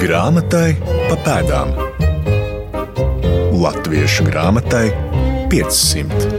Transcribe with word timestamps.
Grāmatai 0.00 0.78
pa 0.80 1.16
pēdām. 1.20 1.74
Latviešu 3.60 4.24
grāmatai 4.30 4.86
500. 5.52 6.30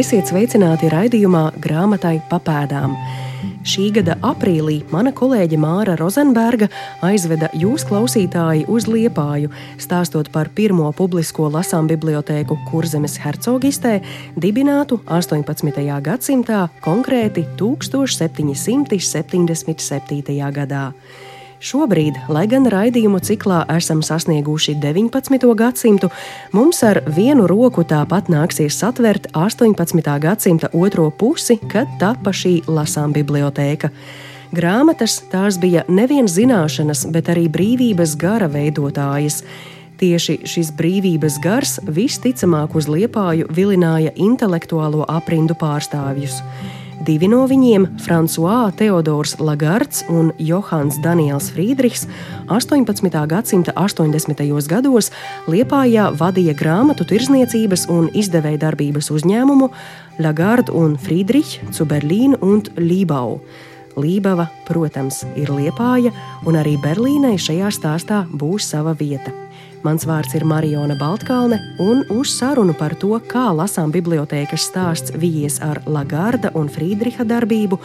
Esiet 0.00 0.32
sveicināti 0.32 0.88
raidījumā 0.96 1.44
Grāmatai 1.60 2.14
pa 2.32 2.40
pēdām. 2.40 2.96
Šī 3.66 3.88
gada 3.96 4.14
aprīlī 4.22 4.76
mana 4.92 5.10
kolēģe 5.10 5.56
Māra 5.58 5.96
Rozenberga 5.98 6.68
aizveda 7.02 7.48
jūs, 7.58 7.82
klausītāji, 7.88 8.62
uz 8.70 8.86
Liepāju, 8.86 9.50
stāstot 9.82 10.30
par 10.30 10.46
pirmo 10.54 10.86
publisko 10.94 11.50
lasām 11.50 11.90
bibliotēku 11.90 12.54
Kurzemes 12.70 13.18
hercogistē, 13.24 13.98
dibinātu 14.38 15.02
18. 15.10 15.82
gadsimtā, 16.06 16.70
konkrēti 16.86 17.42
1777. 17.58 20.38
gadā. 20.60 20.94
Šobrīd, 21.56 22.18
lai 22.28 22.44
gan 22.52 22.66
raidījumu 22.68 23.16
ciklā 23.24 23.62
esam 23.72 24.02
sasnieguši 24.04 24.74
19. 24.76 25.46
gadsimtu, 25.56 26.10
mums 26.52 26.82
ar 26.84 27.00
vienu 27.08 27.46
roku 27.48 27.80
tāpat 27.80 28.28
nāksies 28.28 28.76
satvert 28.76 29.30
18. 29.32 30.02
gadsimta 30.20 30.68
otro 30.76 31.08
pusi, 31.10 31.56
kad 31.72 31.88
tapa 32.00 32.34
šī 32.36 32.58
lasām 32.68 33.16
bibliotēka. 33.16 33.88
Grāmatas 34.52 35.22
tās 35.32 35.56
bija 35.56 35.86
nevien 35.88 36.28
zināšanas, 36.28 37.06
bet 37.12 37.32
arī 37.32 37.48
brīvības 37.48 38.18
gara 38.20 38.52
veidotājas. 38.52 39.40
Tieši 39.96 40.42
šis 40.44 40.74
brīvības 40.76 41.40
gars 41.40 41.78
visticamāk 41.88 42.76
uz 42.76 42.84
liepāju 42.84 43.48
vilināja 43.48 44.12
intelektuālo 44.12 45.08
aprindu 45.08 45.56
pārstāvjus. 45.56 46.42
Divi 47.06 47.28
no 47.30 47.44
viņiem, 47.46 47.84
Frančiskais 48.02 48.74
Teodors 48.80 49.36
Lagards 49.38 50.00
un 50.10 50.32
Johans 50.42 50.96
Daniels 51.04 51.52
Friedrichs, 51.54 52.08
18. 52.50 53.20
gadsimta 53.30 53.70
80. 53.78 54.42
gados 54.66 55.12
Liepājā 55.46 56.08
vadīja 56.18 56.56
grāmatu 56.58 57.06
tirzniecības 57.06 57.86
un 57.94 58.10
izdevēja 58.10 58.64
darbības 58.66 59.12
uzņēmumu 59.14 59.70
Lagardu 60.18 60.74
un 60.74 60.98
Friedrichs 60.98 61.60
zu 61.70 61.86
Berlīnu 61.86 62.42
un 62.42 62.66
Lībau. 62.74 63.38
Lībava, 63.96 64.50
protams, 64.66 65.22
ir 65.38 65.54
Liepāja, 65.54 66.10
un 66.42 66.58
arī 66.58 66.74
Berlīnai 66.82 67.36
šajā 67.38 67.70
stāstā 67.70 68.24
būs 68.34 68.66
sava 68.74 68.98
vieta. 68.98 69.45
Mans 69.86 70.02
vārds 70.02 70.34
ir 70.34 70.42
Marijona 70.42 70.96
Baltkalne, 70.98 71.60
un 71.78 72.00
uz 72.10 72.32
sarunu 72.34 72.72
par 72.74 72.96
to, 72.98 73.12
kā 73.30 73.44
lasām 73.54 73.92
bibliotēkas 73.94 74.64
stāsts 74.66 75.12
vijies 75.14 75.60
ar 75.62 75.78
Lagarda 75.86 76.50
un 76.58 76.66
Friedriha 76.72 77.22
darbību, 77.22 77.78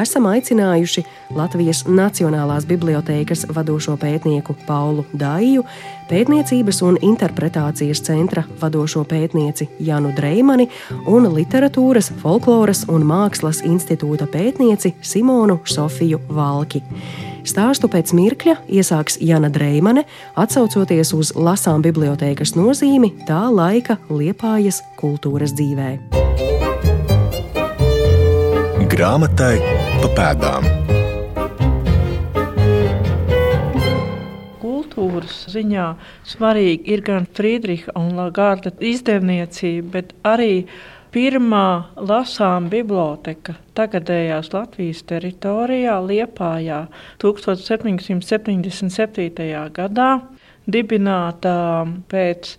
esam 0.00 0.26
aicinājuši 0.26 1.04
Latvijas 1.36 1.84
Nacionālās 1.86 2.66
bibliotēkas 2.66 3.44
vadošo 3.54 3.94
pētnieku 4.02 4.56
Paulu 4.66 5.04
Dāju, 5.14 5.62
pētniecības 6.10 6.82
un 6.88 6.98
interpretācijas 7.06 8.02
centra 8.08 8.42
vadošo 8.58 9.04
pētnieci 9.12 9.68
Janu 9.86 10.10
Dreimani 10.16 10.66
un 11.06 11.28
literatūras, 11.36 12.10
folkloras 12.24 12.82
un 12.90 13.06
mākslas 13.06 13.62
institūta 13.68 14.26
pētnieci 14.26 14.96
Simonu 15.06 15.60
Sofiju 15.70 16.18
Valki. 16.34 16.82
Stāstu 17.44 17.90
pēc 17.92 18.14
mirkļa 18.16 18.54
iesāks 18.72 19.18
Jana 19.20 19.50
Dreimane, 19.52 20.06
atsaucoties 20.40 21.10
uz 21.12 21.34
lasām 21.36 21.82
bibliotēkas 21.84 22.54
nozīmi 22.56 23.10
tā 23.28 23.42
laika 23.52 23.98
liepājas 24.08 24.80
kultūras 24.96 25.52
dzīvē. 25.52 25.90
Grāmatai 28.94 29.58
pa 30.00 30.10
pēdām. 30.16 30.70
Kultūras 34.64 35.44
ziņā 35.52 35.86
svarīgi 36.30 36.94
ir 36.96 37.04
gan 37.04 37.28
Friedriča 37.28 37.92
un 38.00 38.14
Lagarda 38.16 38.72
izdevniecība, 38.80 39.90
bet 39.98 40.16
arī 40.24 40.52
Pirmā 41.14 41.94
lasām 41.94 42.64
biblioteka 42.72 43.52
tagadējās 43.78 44.48
Latvijas 44.50 45.04
teritorijā, 45.06 46.00
Liepājā, 46.02 46.90
1777. 47.22 49.46
gadā, 49.76 50.08
dibināta 50.66 51.86
pēc 52.10 52.58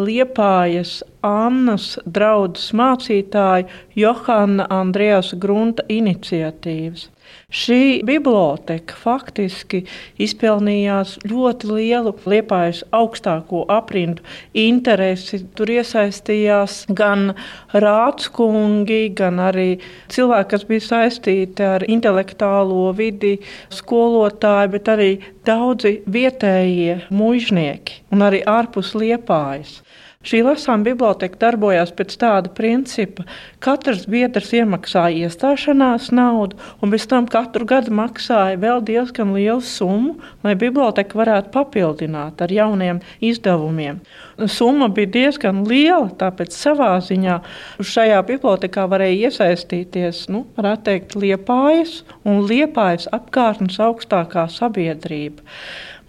Liepājas 0.00 1.04
Annas 1.20 2.00
draudzes 2.06 2.72
mācītāja 2.80 3.68
Johana 4.00 4.64
Andrēsa 4.80 5.36
Grunta 5.36 5.84
iniciatīvas. 5.92 7.10
Šī 7.50 8.04
biblioteka 8.06 8.94
faktiski 8.94 9.80
izpelnījās 10.22 11.16
ļoti 11.26 11.70
lielu 11.74 12.12
liepājas 12.30 12.84
augstāko 12.94 13.64
aprindu 13.74 14.22
interesi. 14.54 15.40
Tur 15.58 15.72
iesaistījās 15.74 16.84
gan 16.94 17.32
rādskungi, 17.74 19.00
gan 19.18 19.42
arī 19.42 19.80
cilvēki, 20.14 20.50
kas 20.52 20.66
bija 20.70 20.86
saistīti 20.86 21.66
ar 21.66 21.86
intelektuālo 21.90 22.92
vidi, 22.94 23.40
skolotāji, 23.74 24.70
bet 24.76 24.92
arī 24.94 25.10
daudzi 25.46 25.96
vietējie 26.06 27.00
mužnieki 27.10 28.04
un 28.14 28.28
arī 28.30 28.44
ārpus 28.46 28.94
liepājas. 28.94 29.80
Šī 30.20 30.42
lasām 30.44 30.82
biblioteka 30.84 31.38
darbojās 31.40 31.94
pēc 31.96 32.10
tāda 32.20 32.50
principa, 32.52 33.22
ka 33.56 33.70
katrs 33.70 34.02
biedrs 34.12 34.50
iemaksāja 34.52 35.24
iestāšanās 35.24 36.10
naudu, 36.12 36.58
un 36.84 36.90
bez 36.92 37.06
tam 37.08 37.24
katru 37.24 37.64
gadu 37.70 37.94
maksāja 37.96 38.58
vēl 38.60 38.82
diezgan 38.84 39.30
lielu 39.32 39.64
summu, 39.64 40.18
lai 40.44 40.52
biblioteka 40.60 41.16
varētu 41.16 41.48
papildināt 41.54 42.44
ar 42.44 42.52
jauniem 42.52 43.00
izdevumiem. 43.24 44.02
Summa 44.44 44.90
bija 44.92 45.08
diezgan 45.14 45.62
liela, 45.70 46.10
tāpēc 46.20 46.52
savā 46.52 46.90
ziņā 47.06 47.38
šajā 47.80 48.20
bibliotekā 48.28 48.84
varēja 48.92 49.30
iesaistīties, 49.30 50.26
nu, 50.34 50.42
varētu 50.60 50.84
teikt, 50.90 51.16
liepājas 51.16 52.02
un 52.28 52.44
liepājas 52.44 53.08
apkārtnes 53.16 53.80
augstākā 53.88 54.50
sabiedrība. 54.52 55.48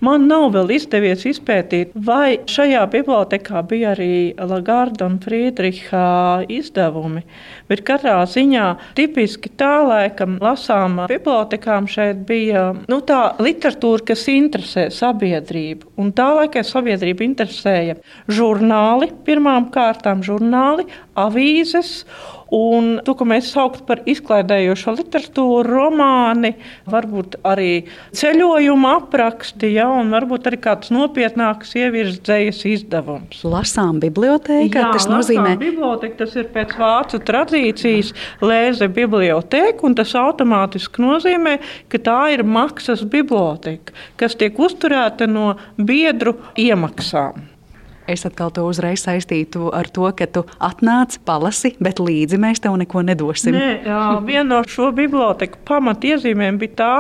Man 0.02 0.24
nav 0.26 0.48
vēl 0.56 0.72
izdevies 0.74 1.28
izpētīt, 1.30 1.92
vai 1.94 2.40
šajā 2.50 2.82
bibliotekā 2.90 3.60
bija 3.70 3.92
arī 3.94 4.34
Lagarda 4.34 5.06
un 5.06 5.20
Friedricha 5.22 6.42
izdevumi. 6.50 7.22
Bet 7.70 7.84
katrā 7.86 8.16
ziņā 8.26 8.66
tipiski 8.98 9.52
tā 9.62 9.84
laika 9.86 10.26
lasām 10.42 11.04
bibliotekām 11.12 11.86
šeit 11.86 12.24
bija 12.26 12.72
nu, 12.90 12.98
tā 13.06 13.20
literatūra, 13.38 14.08
kas 14.10 14.26
interesē 14.34 14.88
sabiedrību. 14.90 15.94
Un 16.02 16.10
tā 16.18 16.32
laika 16.40 16.66
sabiedrība 16.66 17.28
interesēja 17.28 18.00
žurnāli, 18.26 19.12
pirmām 19.30 19.70
kārtām 19.70 20.26
žurnāli, 20.26 20.88
avīzes 21.20 22.04
Un 22.52 22.98
to, 23.08 23.14
ko 23.16 23.24
mēs 23.32 23.48
saucam 23.54 23.86
par 23.88 24.02
izklaidējošo 24.12 24.92
literatūru, 24.98 25.64
romāni, 25.64 26.52
varbūt 26.92 27.38
arī 27.48 27.86
ceļojuma 28.12 28.92
apraksti, 28.98 29.70
ja, 29.78 29.86
un 29.88 30.12
varbūt 30.12 30.50
arī 30.52 30.60
kāds 30.66 30.92
nopietnāks 30.92 31.72
ievirzējas 31.80 32.60
izdevums. 32.68 33.40
Lasām 33.48 34.02
bibliotēkā, 34.04 34.84
tas 34.98 35.08
nozīmē. 35.08 35.54
Biblioteka, 35.62 36.18
tas 36.26 36.36
ir 36.36 36.50
pēc 36.52 36.76
vācu 36.82 37.22
tradīcijas 37.32 38.12
lēze 38.44 38.92
biblioteka, 38.92 39.88
un 39.88 39.96
tas 39.96 40.12
automātiski 40.20 41.06
nozīmē, 41.06 41.56
ka 41.88 42.04
tā 42.04 42.20
ir 42.36 42.44
maksas 42.44 43.06
biblioteka, 43.08 43.96
kas 44.20 44.36
tiek 44.36 44.60
uzturēta 44.60 45.32
no 45.32 45.54
biedru 45.80 46.36
iemaksām. 46.60 47.51
Es 48.12 48.26
atkal 48.28 48.52
to 48.54 48.66
uzreiz 48.68 49.06
saistītu 49.06 49.70
ar 49.76 49.90
to, 49.94 50.08
ka 50.18 50.28
tu 50.28 50.44
atnāc, 50.60 51.18
palasi, 51.28 51.74
bet 51.84 52.02
līdzi 52.04 52.40
mēs 52.42 52.64
tev 52.64 52.76
neko 52.82 53.06
nedosim. 53.08 53.56
Nē, 53.56 53.72
jā, 53.88 54.02
viena 54.28 54.48
no 54.52 54.62
šo 54.68 54.92
biblioteku 54.96 55.62
pamatiezīmēm 55.70 56.60
bija 56.62 56.78
tā, 56.82 56.94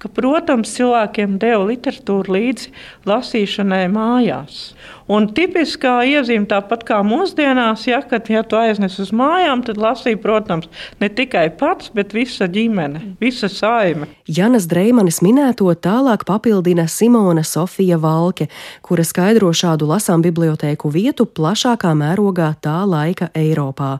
ka, 0.00 0.10
protams, 0.14 0.72
cilvēkiem 0.78 1.38
deva 1.42 1.64
literatūru 1.68 2.38
līdzi 2.38 2.72
lasīšanai 3.08 3.84
mājās. 3.92 4.60
Un 5.04 5.26
tipiskā 5.36 5.98
iezīme, 6.08 6.46
tāpat 6.48 6.86
kā 6.88 7.02
mūsdienās, 7.04 7.82
ja, 7.90 7.98
kad 8.08 8.24
ja 8.32 8.40
tu 8.48 8.56
aiznes 8.56 8.96
uz 9.02 9.10
mājām, 9.12 9.60
tad 9.66 9.76
lasīja, 9.76 10.16
protams, 10.22 10.70
ne 11.02 11.10
tikai 11.12 11.50
pats, 11.60 11.90
bet 11.92 12.14
visa 12.16 12.48
ģimene, 12.48 13.02
visa 13.20 13.50
saime. 13.52 14.08
Janas 14.24 14.64
Dreimanis 14.70 15.20
minēto 15.20 15.68
tālāk 15.76 16.24
papildina 16.24 16.86
Simona 16.88 17.44
Sofija 17.44 17.98
Valke, 18.00 18.48
kura 18.80 19.04
skaidro 19.04 19.52
šādu 19.52 19.90
lasām 19.92 20.24
bibliotēku 20.54 20.90
vietu 20.90 21.26
plašākā 21.26 21.94
mērogā 21.94 22.54
tā 22.62 22.84
laika 22.86 23.30
Eiropā. 23.34 23.98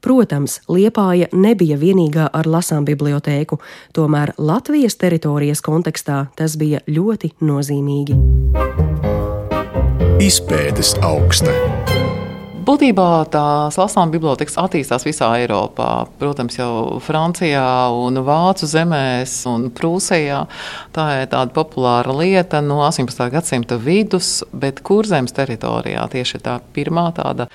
Protams, 0.00 0.60
Liepāja 0.68 1.28
nebija 1.32 1.76
vienīgā 1.76 2.30
ar 2.32 2.46
lasām 2.46 2.86
bibliotēku, 2.86 3.60
tomēr 3.92 4.32
Latvijas 4.38 4.96
teritorijas 4.96 5.60
kontekstā 5.60 6.30
tas 6.36 6.56
bija 6.56 6.80
ļoti 6.88 7.34
nozīmīgi 7.40 8.16
izpētes 10.20 10.98
augsta. 11.00 11.89
Būtībā 12.60 13.24
tās 13.32 13.78
lasām 13.80 14.10
bibliotekas 14.12 14.58
attīstās 14.60 15.06
visā 15.06 15.30
Eiropā. 15.40 16.04
Protams, 16.20 16.58
jau 16.58 16.98
Francijā, 17.00 17.88
un 17.96 18.20
Vācu 18.26 18.66
zemēs 18.68 19.32
un 19.48 19.70
Prūsijā. 19.72 20.42
Tā 20.92 21.06
ir 21.22 21.30
tāda 21.32 21.54
populāra 21.56 22.12
lieta 22.18 22.60
no 22.60 22.82
18. 22.84 23.30
gadsimta 23.32 23.78
vidus, 23.80 24.42
bet 24.52 24.82
kurzemes 24.84 25.32
teritorijā 25.32 26.02
tieši 26.12 26.42
tā 26.44 26.58
pirmā 26.76 27.06
tāda 27.16 27.46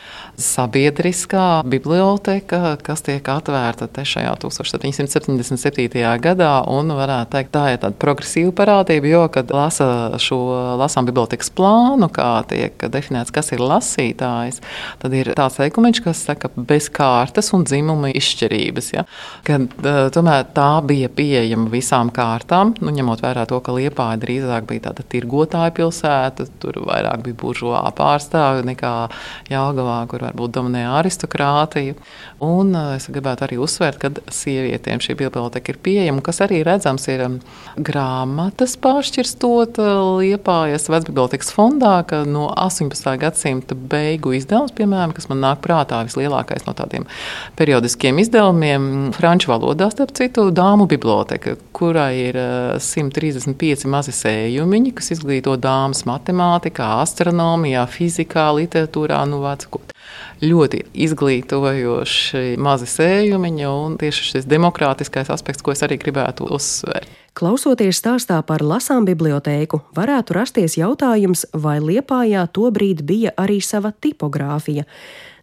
sabiedriskā 0.41 1.61
biblioteka, 1.69 2.73
kas 2.81 3.05
tiek 3.05 3.29
atvērta 3.29 3.91
šajā 4.01 4.33
1777. 4.41 6.01
gadā. 6.25 6.55
Un 6.65 6.89
varētu 6.97 7.35
teikt, 7.37 7.53
tā 7.53 7.67
ir 7.75 7.83
tāda 7.85 8.01
progresīva 8.01 8.55
parādība, 8.57 9.13
jo, 9.13 9.21
kad 9.37 9.53
lasa 9.53 10.17
šo 10.17 10.41
lasām 10.81 11.05
bibliotekas 11.05 11.53
plānu, 11.53 12.09
kā 12.09 12.31
tiek 12.49 12.89
definēts, 12.89 13.35
kas 13.35 13.53
ir 13.53 13.61
lasītājs, 13.61 14.63
Tad 15.01 15.15
ir 15.17 15.31
tāds 15.37 15.57
teikumiņš, 15.59 16.01
kas 16.05 16.23
saka, 16.29 16.49
bez 16.55 16.87
kārtas 16.93 17.51
un 17.55 17.65
dzimuma 17.67 18.11
izšķirības. 18.15 18.91
Ja? 18.95 19.05
Kad, 19.47 19.67
uh, 19.81 20.05
tomēr 20.13 20.45
tā 20.55 20.69
bija 20.87 21.09
pieejama 21.11 21.69
visām 21.73 22.11
kārtām, 22.15 22.75
nu, 22.79 22.93
ņemot 22.95 23.23
vērā 23.25 23.45
to, 23.49 23.59
ka 23.65 23.75
Liepāja 23.75 24.19
drīzāk 24.21 24.67
bija 24.69 24.87
tāda 24.89 25.05
tirgotāja 25.11 25.73
pilsēta, 25.75 26.47
tur 26.61 26.79
vairāk 26.87 27.25
bija 27.25 27.39
buržuā 27.41 27.83
pārstāvju 27.97 28.65
nekā 28.71 28.93
Jālgavā, 29.51 29.99
kur 30.11 30.25
varbūt 30.27 30.55
dominēja 30.57 30.95
aristokrātija. 31.01 31.97
Un 32.45 32.73
uh, 32.75 32.95
es 32.97 33.09
gribētu 33.11 33.47
arī 33.47 33.59
uzsvērt, 33.63 33.99
ka 34.01 34.11
sievietēm 34.33 35.03
šī 35.03 35.17
biblioteka 35.19 35.73
ir 35.73 35.81
pieejama, 35.85 36.23
kas 36.25 36.41
arī 36.45 36.61
redzams 36.65 37.07
ir 37.11 37.25
um, 37.27 37.39
grāmatas 37.75 38.77
pāršķirstot 38.81 39.79
uh, 39.83 39.93
Liepājas 40.21 40.89
vecbibliotekas 40.91 41.51
fondā, 41.55 41.97
ka 42.07 42.23
no 42.27 42.47
18. 42.51 43.11
gadsimta 43.21 43.75
beigu 43.75 44.35
izdevums 44.37 44.75
piemēram, 44.85 45.13
kas 45.15 45.27
man 45.31 45.41
nāk 45.41 45.61
prātā 45.65 46.03
vislielākais 46.05 46.65
no 46.67 46.75
tādiem 46.77 47.07
periodiskiem 47.57 48.21
izdevumiem, 48.21 49.11
franču 49.15 49.51
valodā, 49.51 49.89
starp 49.93 50.13
citu, 50.17 50.47
dāmu 50.55 50.87
biblioteka, 50.91 51.57
kurai 51.75 52.11
ir 52.27 52.39
135 52.77 53.57
eh, 53.73 53.89
mazi 53.89 54.13
sējumiņi, 54.15 54.93
kas 54.95 55.11
izglīto 55.17 55.57
dāmas 55.61 56.05
matemātikā, 56.07 56.95
astronomijā, 57.01 57.85
fizikā, 57.89 58.51
literatūrā, 58.61 59.23
nu, 59.29 59.41
vecukot. 59.45 59.95
Ļoti 60.43 60.81
izglītojoši 61.05 62.55
mazi 62.59 62.87
sējumiņi, 62.91 63.67
un 63.71 63.95
tieši 64.01 64.31
šis 64.31 64.49
demokrātiskais 64.51 65.31
aspekts, 65.31 65.63
ko 65.63 65.71
es 65.71 65.83
arī 65.85 65.99
gribētu 66.01 66.49
uzsvērt. 66.55 67.07
Klausoties 67.35 67.99
stāstā 67.99 68.37
par 68.47 68.63
lasām 68.63 69.03
bibliotēku, 69.07 69.81
varētu 69.95 70.35
rasties 70.37 70.77
jautājums, 70.79 71.43
vai 71.51 71.81
Liepājā 71.83 72.45
tobrīd 72.55 73.03
bija 73.03 73.33
arī 73.35 73.57
sava 73.59 73.91
tipogrāfija. 73.91 74.85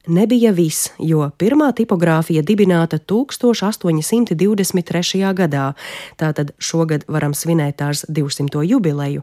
Nebija 0.07 0.51
viss, 0.51 0.91
jo 0.99 1.31
pirmā 1.39 1.73
tipogrāfija 1.79 2.43
dibināta 2.43 2.99
1823. 2.99 5.31
gadā, 5.39 5.79
tātad 6.19 6.51
šogad 6.59 7.07
varam 7.07 7.31
svinēt 7.39 7.79
tās 7.79 8.03
200. 8.11 8.67
jubileju. 8.67 9.23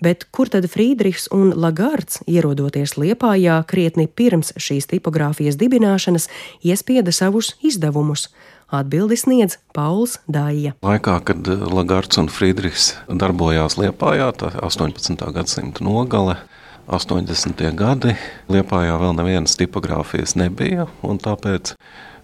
Bet 0.00 0.24
kur 0.32 0.48
tad 0.48 0.64
Friedrichs 0.72 1.28
un 1.28 1.52
Lagards, 1.52 2.24
ierodoties 2.24 2.96
Liepājā 2.96 3.68
krietni 3.68 4.08
pirms 4.08 4.56
šīs 4.56 4.88
tipogrāfijas 4.94 5.60
dibināšanas, 5.60 6.32
iespieda 6.64 7.12
savus 7.12 7.60
izdevumus? 7.60 8.32
Atbildi 8.72 9.20
sniedz 9.20 9.60
Pauls 9.76 10.24
Dāja. 10.24 10.72
Laikā, 10.80 11.20
kad 11.20 11.44
Lagards 11.46 12.16
un 12.16 12.32
Friedrichs 12.32 12.96
darbojās 13.12 13.76
Liepājā, 13.76 14.32
tā 14.40 14.56
18. 14.56 15.20
gadsimta 15.36 15.84
nogale, 15.84 16.40
80. 16.84 17.62
gadi, 17.72 18.12
Liepājā 18.52 18.98
vēl 19.00 19.14
nevienas 19.16 19.56
tipogrāfijas 19.56 20.34
nebija, 20.36 20.84
un 21.06 21.16
tāpēc 21.22 21.72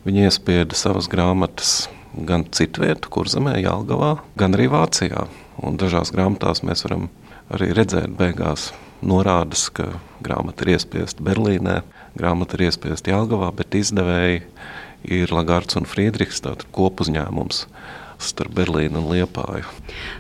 viņi 0.05 0.27
iespieda 0.29 0.77
savas 0.77 1.09
grāmatas 1.09 1.89
gan 2.29 2.45
citvietu, 2.53 3.09
kur 3.09 3.31
zemē, 3.31 3.57
Jālgavā, 3.63 4.19
gan 4.37 4.57
arī 4.57 4.69
Vācijā. 4.73 5.25
Un 5.65 5.81
dažās 5.81 6.13
grāmatās 6.13 6.61
mēs 6.67 6.85
varam 6.85 7.09
arī 7.49 7.71
redzēt 7.77 8.13
beigās 8.19 8.71
norādes, 9.01 9.69
ka 9.73 9.89
grāmata 10.21 10.67
ir 10.67 10.75
iespiesta 10.77 11.25
Berlīnē, 11.25 11.81
grāmata 12.21 12.59
ir 12.59 12.69
iespiesta 12.69 13.15
Jālgavā, 13.15 13.49
bet 13.57 13.79
izdevēji 13.81 14.43
ir 15.09 15.33
Lagards 15.33 15.81
un 15.81 15.89
Friedrichs, 15.89 16.43
tātad 16.45 16.69
kopuzņēmums 16.77 17.65
starp 18.25 18.55
Berlīnu 18.57 19.01
un 19.01 19.09
Liepāju. 19.15 19.69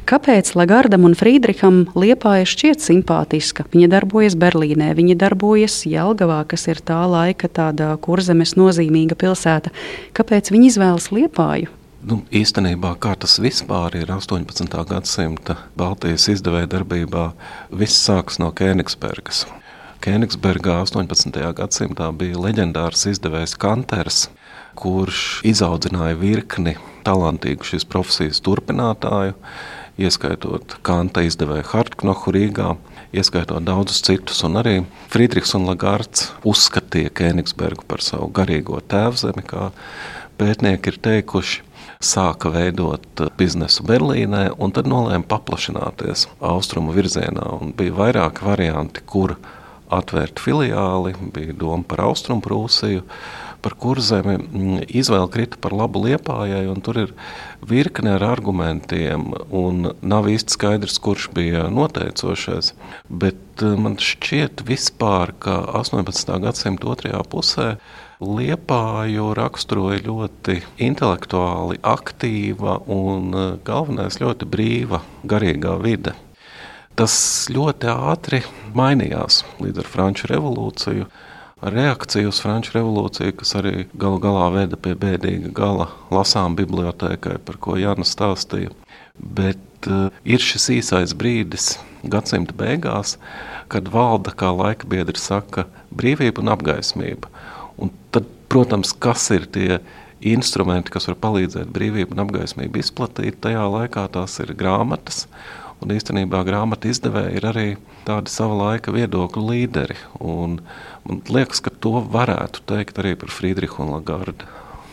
Kāpēc 0.08 0.52
Lagardam 0.58 1.05
un 1.08 1.17
Friedriham 1.19 1.82
Liepāja 1.94 2.49
šķiet 2.49 2.85
simpātiska? 2.85 3.67
Viņa 3.73 3.91
darbojas 3.93 4.37
Berlīnē, 4.41 4.93
viņa 4.99 5.19
darbojas 5.20 5.82
Jelgavā, 5.88 6.43
kas 6.50 6.67
ir 6.70 6.81
tā 6.85 7.02
laika 7.11 7.50
tāda 7.50 7.93
kurzemes 8.02 8.56
nozīmīga 8.58 9.19
pilsēta. 9.20 9.75
Kāpēc 10.17 10.52
viņi 10.55 10.73
izvēlas 10.73 11.11
Liepāju? 11.14 11.70
Nu, 12.00 12.23
īstenībā, 12.32 12.94
kā 12.97 13.12
tas 13.20 13.37
vispār 13.44 13.99
ir 14.00 14.08
18. 14.08 14.73
gadsimta 14.88 15.58
Baltijas 15.76 16.31
izdevēja 16.32 16.70
darbībā, 16.79 17.26
viss 17.76 18.00
sākas 18.06 18.41
no 18.41 18.49
Kēnigsbergas. 18.56 19.44
Kēnigsbergā 20.00 20.79
18. 20.81 21.37
gadsimtā 21.58 22.06
bija 22.17 22.41
leģendārs 22.41 23.05
izdevējs 23.11 23.53
Kanters, 23.61 24.31
kurš 24.78 25.40
izaudzināja 25.49 26.19
virkni 26.20 26.76
talantīgu 27.06 27.67
šīs 27.67 27.87
profesijas 27.88 28.43
turpinātāju, 28.44 29.34
ieskaitot 30.00 30.78
Kanta 30.87 31.25
izdevēju 31.26 31.67
Hartknohu 31.72 32.34
Rīgā, 32.37 32.75
ieskaitot 33.17 33.64
daudzus 33.67 34.02
citus. 34.06 34.43
Un 34.46 34.61
arī 34.61 34.76
Friedrichs 35.12 35.55
un 35.58 35.67
Lagards 35.69 36.31
uzskatīja 36.46 37.12
Kēnigsbergu 37.20 37.87
par 37.90 38.05
savu 38.05 38.31
garīgo 38.37 38.81
tēvzemi, 38.81 39.44
kā 39.46 39.70
pētnieki 40.40 40.94
ir 40.94 41.02
teikuši. 41.08 41.67
Sāka 42.00 42.49
veidot 42.49 43.20
biznesu 43.37 43.84
Berlīnē, 43.84 44.55
un 44.56 44.72
tad 44.72 44.87
nolēma 44.88 45.26
paplašināties 45.28 46.31
austrumu 46.40 46.94
virzienā. 46.96 47.44
Bija 47.76 47.93
vairāki 47.99 48.46
varianti, 48.46 49.02
kur 49.05 49.34
atvērt 49.93 50.40
filiāli, 50.40 51.12
bija 51.34 51.52
doma 51.61 51.84
par 51.84 52.06
Austrumu 52.06 52.40
Prūsiju, 52.46 53.02
par 53.62 53.77
kurzemi 53.81 54.37
mm, 54.39 54.83
izvēle 54.89 55.29
krita 55.33 55.61
par 55.61 55.75
labu 55.77 56.03
liepājai, 56.07 56.65
un 56.73 56.83
tur 56.85 57.01
ir 57.05 57.15
virkne 57.67 58.15
ar 58.17 58.25
argumentiem, 58.27 59.31
un 59.51 59.93
nav 60.01 60.29
īsti 60.33 60.57
skaidrs, 60.57 60.99
kurš 61.03 61.31
bija 61.37 61.69
noteicošais. 61.73 62.75
Bet 63.09 63.65
eh, 63.65 63.75
man 63.77 63.99
šķiet 64.01 64.65
vispār, 64.69 65.35
ka 65.43 65.61
18. 65.83 66.37
gadsimta 66.47 66.95
otrajā 66.95 67.25
pusē 67.31 67.75
Liepāju 68.21 69.31
raksturoja 69.33 70.03
ļoti 70.05 70.59
intelektuāli 70.85 71.79
aktīva 71.81 72.77
un 72.93 73.31
eh, 73.32 73.46
galvenais 73.65 74.20
ļoti 74.20 74.49
brīva 74.51 75.01
garīgā 75.25 75.79
vide. 75.81 76.13
Tas 77.01 77.15
ļoti 77.49 77.89
ātri 77.89 78.43
mainījās 78.77 79.41
līdz 79.63 79.81
ar 79.81 79.89
Franču 79.89 80.29
revolūciju 80.29 81.06
reakcija 81.62 82.29
uz 82.29 82.40
Franču 82.43 82.74
revolūciju, 82.79 83.34
kas 83.40 83.55
arī 83.58 83.86
galu 83.93 84.20
galā 84.22 84.46
veda 84.55 84.79
pie 84.81 84.94
bēdīga 84.98 85.52
gala 85.56 85.90
lasām 86.12 86.56
bibliotēkai, 86.58 87.38
par 87.44 87.60
ko 87.60 87.76
Jānis 87.81 88.14
stāstīja. 88.17 88.72
Bet 89.20 89.88
uh, 89.90 90.08
ir 90.24 90.40
šis 90.40 90.70
īsais 90.79 91.14
brīdis 91.17 91.74
gadsimta 92.02 92.56
beigās, 92.56 93.19
kad 93.72 93.90
valda, 93.93 94.32
kā 94.32 94.50
laika 94.56 94.88
biedri 94.88 95.20
saka, 95.20 95.67
brīvība 95.93 96.43
un 96.43 96.52
apgaismība. 96.55 97.29
Un 97.81 97.93
tad, 98.14 98.29
protams, 98.50 98.94
kas 98.96 99.29
ir 99.34 99.46
tie 99.52 99.81
instrumenti, 100.20 100.93
kas 100.93 101.08
var 101.08 101.19
palīdzēt 101.20 101.70
brīvību 101.72 102.17
un 102.17 102.24
apgaismību 102.24 102.81
izplatīt, 102.81 103.40
tajā 103.44 103.64
laikā 103.72 104.06
tās 104.12 104.38
ir 104.43 104.55
grāmatas. 104.56 105.26
Un 105.81 105.94
īstenībā 105.94 106.44
grāmatu 106.44 106.91
izdevēji 106.91 107.37
ir 107.41 107.46
arī 107.49 107.69
tādi 108.05 108.31
sava 108.32 108.56
laika 108.58 108.93
viedokļu 108.93 109.46
līderi. 109.49 109.96
Un, 110.20 110.60
Man 111.08 111.22
liekas, 111.27 111.63
ka 111.65 111.72
to 111.72 112.01
varētu 112.13 112.63
teikt 112.69 112.99
arī 113.01 113.15
par 113.19 113.32
Friedrichu 113.32 113.81
un 113.82 113.94
Lagardu. 113.94 114.49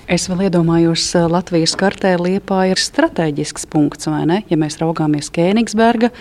Es 0.08 0.30
vēl 0.32 0.46
iedomājos, 0.48 1.04
ka 1.12 1.26
eh, 1.26 1.32
Latvijas 1.34 1.74
kartē 1.76 2.14
Liepa 2.16 2.62
ir 2.70 2.80
strateģisks 2.80 3.68
punkts, 3.68 4.08
vai 4.08 4.24
ne? 4.30 4.38
Ja 4.48 4.56
mēs 4.60 4.80
raugāmies 4.80 5.28
Kēnigsberga, 5.36 6.14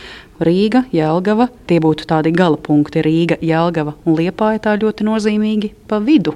Rīga, 0.42 0.82
Jelgava, 0.92 1.46
tie 1.70 1.78
būtu 1.80 2.08
tādi 2.10 2.32
gala 2.34 2.58
punkti- 2.58 3.04
Rīga, 3.06 3.38
Jelgava 3.38 3.94
un 4.04 4.18
Liepa 4.18 4.56
ir 4.56 4.64
tā 4.66 4.74
ļoti 4.74 5.06
nozīmīgi 5.06 5.70
pa 5.86 6.00
vidu. 6.02 6.34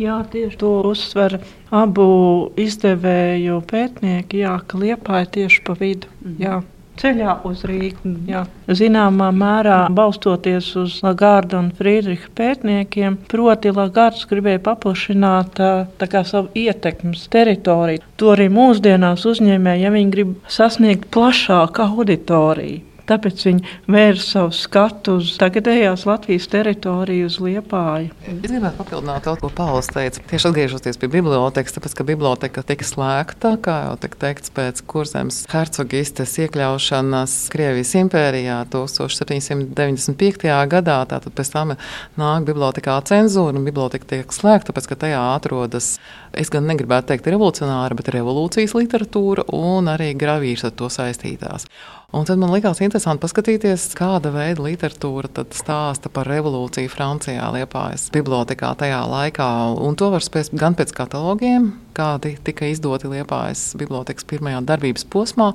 Jā, 0.00 0.20
tieši 0.28 0.60
to 0.60 0.74
uzsver 0.92 1.40
abu 1.72 2.52
izdevēju 2.56 3.62
pētnieki, 3.64 4.44
jā, 4.44 4.60
ka 4.68 4.78
Liepa 4.78 5.24
ir 5.24 5.32
tieši 5.38 5.64
pa 5.64 5.72
vidu. 5.80 6.06
-hmm. 6.20 6.36
Jā 6.38 6.60
ceļā 7.00 7.36
uz 7.48 7.64
Rīgu. 7.68 8.14
Jā. 8.28 8.44
Zināmā 8.68 9.30
mērā 9.34 9.78
balstoties 9.94 10.70
uz 10.80 10.98
Lagarda 11.04 11.58
un 11.60 11.70
Friedricha 11.76 12.30
pētniekiem, 12.36 13.18
proti 13.30 13.72
Lagards 13.74 14.26
gribēja 14.30 14.62
paplašināt 14.68 15.62
kā, 16.00 16.24
savu 16.26 16.52
ietekmes 16.58 17.26
teritoriju. 17.32 18.04
To 18.20 18.34
arī 18.34 18.50
mūsdienās 18.52 19.24
uzņēmēji, 19.30 19.86
ja 19.86 19.94
viņi 19.94 20.14
grib 20.14 20.36
sasniegt 20.50 21.08
plašāku 21.14 21.86
auditoriju. 21.88 22.89
Tāpēc 23.10 23.40
viņi 23.42 23.64
vērs 23.90 24.28
savu 24.30 24.52
skatu 24.54 25.16
uz 25.18 25.32
tagadējās 25.40 26.04
Latvijas 26.06 26.46
teritoriju, 26.52 27.26
uz 27.26 27.38
Liepāju. 27.42 28.12
Es 28.22 28.36
gribētu 28.44 28.78
papildināt 28.78 29.24
to, 29.26 29.34
ko 29.40 29.50
Pāvils 29.50 29.90
teica. 29.90 30.22
Tieši 30.30 30.46
atgriežoties 30.52 31.00
pie 31.00 31.08
bibliotekas, 31.10 31.74
tāpēc, 31.74 31.96
ka 31.98 32.06
biblioteka 32.06 32.62
tika 32.68 32.86
slēgta, 32.86 33.56
kā 33.64 33.76
jau 33.88 33.96
tika 34.04 34.20
teikts, 34.26 34.52
pēc 34.54 34.82
kurzemes 34.86 35.42
hercogistes 35.50 36.36
iekļaušanas 36.44 37.34
Krievijas 37.50 37.96
impērijā 37.98 38.60
1795. 38.70 40.46
gadā. 40.70 41.00
Tātad 41.10 41.34
pēc 41.34 41.50
tam 41.56 41.74
nāk 42.20 42.46
bibliotekā 42.46 43.00
cenzūra 43.10 43.58
un 43.58 43.66
biblioteka 43.66 44.06
tiek 44.14 44.34
slēgta, 44.34 44.70
tāpēc, 44.70 44.86
ka 44.92 45.00
tajā 45.06 45.24
atrodas, 45.34 45.96
es 46.30 46.52
gan 46.52 46.70
negribētu 46.70 47.10
teikt 47.10 47.26
revolucionāra, 47.34 47.98
bet 47.98 48.12
revolūcijas 48.14 48.76
literatūra 48.78 49.50
un 49.56 49.90
arī 49.90 50.12
gravīrs 50.14 50.68
ar 50.68 50.78
to 50.78 50.92
saistītās. 50.92 51.66
Un 52.10 52.24
tad 52.26 52.40
man 52.42 52.50
likās 52.50 52.80
interesanti 52.82 53.22
paskatīties, 53.22 53.84
kāda 53.94 54.32
veida 54.34 54.64
literatūra 54.64 55.44
stāsta 55.54 56.10
par 56.10 56.26
revolūciju 56.26 56.90
Francijā, 56.90 57.44
Liepājas 57.54 58.08
bibliotekā 58.10 58.72
tajā 58.80 59.04
laikā. 59.06 59.46
Un 59.78 59.94
to 59.94 60.08
var 60.10 60.26
spēst 60.26 60.56
gan 60.58 60.74
pēc 60.74 60.90
katalogiem, 60.96 61.68
kādi 61.94 62.32
tika 62.42 62.66
izdoti 62.66 63.06
Liepājas 63.12 63.76
bibliotekas 63.78 64.26
pirmajā 64.26 64.58
darbības 64.66 65.06
posmā. 65.12 65.52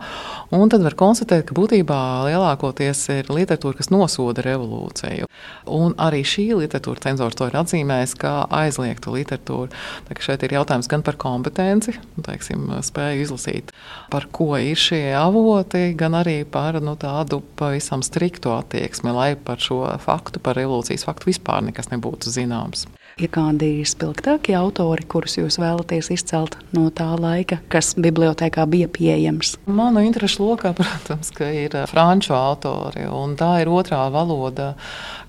Un 0.56 0.72
tad 0.72 0.86
var 0.86 0.96
konstatēt, 0.96 1.44
ka 1.50 1.58
būtībā 1.58 2.00
lielākoties 2.30 3.04
ir 3.18 3.34
literatūra, 3.36 3.82
kas 3.82 3.92
nosoda 3.92 4.46
revolūciju. 4.48 5.28
Un 5.76 5.98
arī 6.00 6.24
šī 6.24 6.48
literatūra 6.56 7.04
cenzors 7.10 7.36
to 7.36 7.50
ir 7.50 7.60
atzīmējis 7.60 8.16
kā 8.22 8.34
aizliegtu 8.62 9.18
literatūru. 9.18 9.76
Tā 10.08 10.20
šeit 10.24 10.48
ir 10.48 10.56
jautājums 10.56 10.88
gan 10.88 11.04
par 11.04 11.20
kompetenci, 11.20 11.98
teiksim, 12.24 12.70
spēju 12.86 13.28
izlasīt, 13.28 13.76
par 14.14 14.30
ko 14.32 14.54
ir 14.56 14.80
šie 14.80 15.04
avoti, 15.20 15.90
gan 16.00 16.16
arī 16.24 16.45
par 16.52 16.80
nu, 16.84 16.96
tādu 17.00 17.42
pavisam 17.60 18.04
striktu 18.06 18.54
attieksmi, 18.56 19.14
lai 19.16 19.32
par 19.36 19.62
šo 19.64 19.84
faktu, 20.04 20.42
par 20.44 20.58
revolūcijas 20.60 21.06
faktu 21.08 21.32
vispār 21.32 21.66
nekas 21.66 21.92
nebūtu 21.94 22.34
zināms. 22.34 22.86
Ir 23.16 23.30
kādi 23.32 23.80
spilgtākie 23.88 24.58
autori, 24.60 25.06
kurus 25.08 25.38
jūs 25.38 25.56
vēlaties 25.56 26.10
izcelt 26.12 26.58
no 26.76 26.90
tā 26.92 27.14
laika, 27.16 27.62
kas 27.72 27.94
bibliotekā 27.96 28.66
bija 28.68 28.90
pieejams? 28.92 29.54
Manu 29.72 30.02
interesu 30.04 30.44
lokā, 30.44 30.74
protams, 30.76 31.32
ir 31.48 31.78
franču 31.88 32.36
autori, 32.36 33.06
un 33.08 33.38
tā 33.40 33.54
ir 33.64 33.72
otrā 33.72 34.02
valoda, 34.12 34.74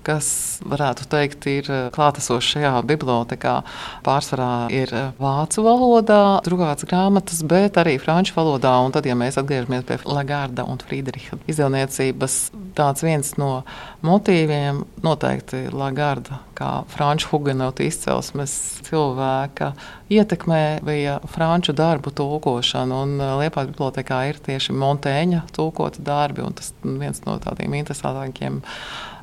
kas, 0.03 0.27
varētu 0.67 1.07
teikt, 1.13 1.47
ir 1.47 1.71
klātesoša 1.95 2.57
šajā 2.57 2.73
bibliotekā. 2.91 3.55
Pārsvarā 4.03 4.51
ir 4.75 4.91
vācu 5.15 5.63
valodā, 5.63 6.21
drukāts 6.43 6.83
grāmatas, 6.91 7.39
bet 7.47 7.79
arī 7.79 7.95
franču 8.03 8.35
valodā. 8.35 8.75
Un 8.83 8.91
tad, 8.95 9.07
ja 9.07 9.15
mēs 9.15 9.39
atgriežamies 9.39 9.87
pie 9.87 10.01
Lagarda 10.03 10.67
un 10.67 10.83
Friedricha 10.83 11.39
izdevniecības, 11.47 12.39
tāds 12.77 13.03
viens 13.05 13.33
no 13.41 13.63
motīviem 14.05 14.83
noteikti 15.05 15.65
Lagarda, 15.73 16.39
kā 16.57 16.69
franču 16.91 17.31
hugenotu 17.31 17.85
izcelsmes 17.87 18.53
cilvēka 18.87 19.71
ietekmē 20.13 20.61
bija 20.85 21.17
franču 21.33 21.75
darbu 21.77 22.13
tulkošana. 22.17 23.01
Un 23.03 23.17
Liepājas 23.41 23.73
bibliotekā 23.73 24.21
ir 24.29 24.41
tieši 24.45 24.75
Montēņa 24.77 25.47
tulkoti 25.57 26.05
darbi, 26.05 26.45
un 26.45 26.55
tas 26.57 26.71
viens 26.83 27.23
no 27.25 27.39
tādiem 27.43 27.75
interesantākiem 27.81 28.61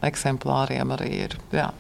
eksemplāriem 0.05 0.95
arī 0.99 1.11
ir. 1.29 1.39
Jā. 1.55 1.71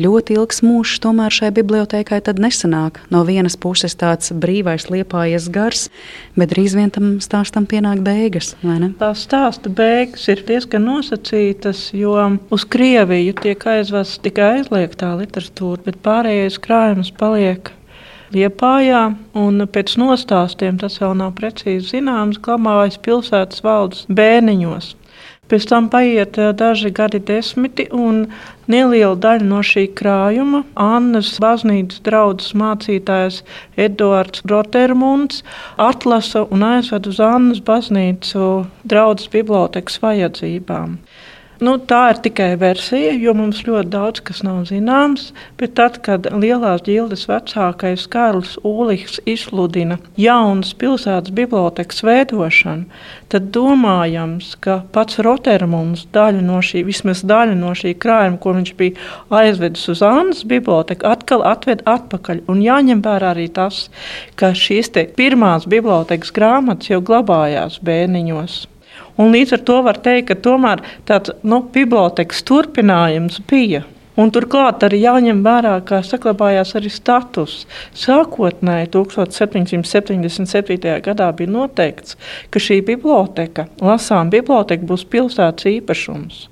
Ļoti 0.00 0.38
ilgs 0.38 0.62
mūžs 0.64 1.02
tomēr 1.04 1.34
šai 1.34 1.50
bibliotekai 1.52 2.22
nesanāk. 2.40 3.02
No 3.12 3.24
vienas 3.28 3.58
puses 3.60 3.92
tāds 3.98 4.32
brīvais 4.32 4.88
liepājas 4.88 5.50
gars, 5.52 5.90
bet 6.36 6.54
drīz 6.54 6.76
vien 6.78 6.88
tam 6.90 7.18
stāstam 7.20 7.66
pienāk 7.68 8.00
beigas. 8.00 8.54
Tā 8.62 9.12
stāsta 9.12 9.68
beigas 9.68 10.24
ir 10.32 10.40
diezgan 10.48 10.88
nosacītas, 10.88 11.90
jo 11.92 12.16
uz 12.50 12.64
Krieviju 12.64 13.36
tiek 13.42 13.68
aizvests 13.68 14.22
tikai 14.24 14.62
aizliegtā 14.62 15.12
literatūra, 15.20 15.84
bet 15.84 16.00
pārējais 16.00 16.58
krājums 16.62 17.12
paliek 17.12 17.72
Liepājā, 18.32 19.02
un 19.36 19.66
pēc 19.68 19.98
nostāstiem 20.00 20.78
tas 20.80 20.94
vēl 21.02 21.12
nav 21.20 21.34
precīzi 21.36 21.98
zināms, 21.98 22.38
glabājas 22.40 22.96
pilsētas 23.04 23.60
valdes 23.60 24.06
bēniņos. 24.08 24.94
Pēc 25.52 25.66
tam 25.68 25.90
paiet 25.92 26.38
eh, 26.40 26.54
daži 26.56 26.88
gadi, 26.96 27.18
desmiti, 27.28 27.84
un 27.92 28.22
neliela 28.72 29.18
daļa 29.20 29.44
no 29.50 29.58
šī 29.60 29.82
krājuma 29.98 30.62
Annas 30.80 31.34
baznīcas 31.44 32.00
draugs 32.06 32.54
mācītājs 32.56 33.42
Edvards 33.76 34.40
Rotermunds 34.48 35.42
atlasa 35.76 36.46
un 36.48 36.64
aizved 36.70 37.10
uz 37.10 37.20
Annas 37.20 37.60
baznīcu 37.68 38.48
draudzes 38.88 39.28
bibliotekas 39.34 40.00
vajadzībām. 40.00 40.96
Nu, 41.62 41.76
tā 41.78 42.08
ir 42.10 42.18
tikai 42.24 42.56
versija, 42.58 43.12
jo 43.22 43.36
mums 43.38 43.60
ļoti 43.62 43.92
daudz 43.92 44.22
kas 44.26 44.40
nav 44.42 44.64
zināms. 44.66 45.28
Bet 45.60 45.76
tad, 45.78 46.00
kad 46.02 46.24
lielās 46.26 46.82
ģildes 46.88 47.28
vecākais 47.30 48.08
Kārlis 48.10 48.56
Ulrichs 48.66 49.20
izsludina 49.30 50.00
jaunas 50.18 50.72
pilsētas 50.80 51.30
bibliotekas 51.36 52.02
veidošanu, 52.02 52.88
tad 53.30 53.52
domājams, 53.54 54.56
ka 54.64 54.80
pats 54.96 55.22
Rotermans 55.22 56.02
daļu 56.10 56.42
no 56.48 56.58
šī, 56.66 56.82
vismaz 56.88 57.22
daļu 57.30 57.54
no 57.60 57.76
šī 57.78 57.94
krājuma, 57.94 58.42
ko 58.42 58.56
viņš 58.58 58.74
bija 58.82 59.38
aizvedis 59.44 59.86
uz 59.94 60.02
Annas 60.02 60.42
biblioteku, 60.42 61.06
atkal 61.06 61.46
atved 61.46 61.86
atpakaļ. 61.86 62.42
Un 62.50 62.66
jāņem 62.66 63.06
vērā 63.06 63.36
arī 63.36 63.46
tas, 63.54 63.86
ka 64.34 64.50
šīs 64.50 64.90
pirmās 65.14 65.70
bibliotekas 65.70 66.34
grāmatas 66.34 66.90
jau 66.90 66.98
glabājās 67.06 67.78
bērniņos. 67.86 68.64
Un 69.20 69.32
līdz 69.34 69.56
ar 69.58 69.64
to 69.68 69.80
var 69.86 69.98
teikt, 70.04 70.28
ka 70.30 70.38
tomēr 70.46 70.82
tāds 71.08 71.34
nu, 71.42 71.60
bibliotekas 71.74 72.44
turpinājums 72.48 73.42
bija. 73.50 73.84
Un 74.20 74.28
turklāt 74.28 74.82
arī 74.84 74.98
jāņem 75.06 75.40
vērā, 75.44 75.78
ka 75.88 76.02
saglabājās 76.04 76.74
arī 76.76 76.90
status. 76.92 77.62
Sākotnēji 77.96 78.90
1777. 78.92 81.00
gadā 81.06 81.30
bija 81.36 81.54
noteikts, 81.54 82.18
ka 82.52 82.60
šī 82.60 82.82
biblioteka, 82.92 83.70
lasām 83.80 84.28
biblioteka, 84.32 84.84
būs 84.88 85.06
pilsētas 85.08 85.70
īpašums. 85.72 86.48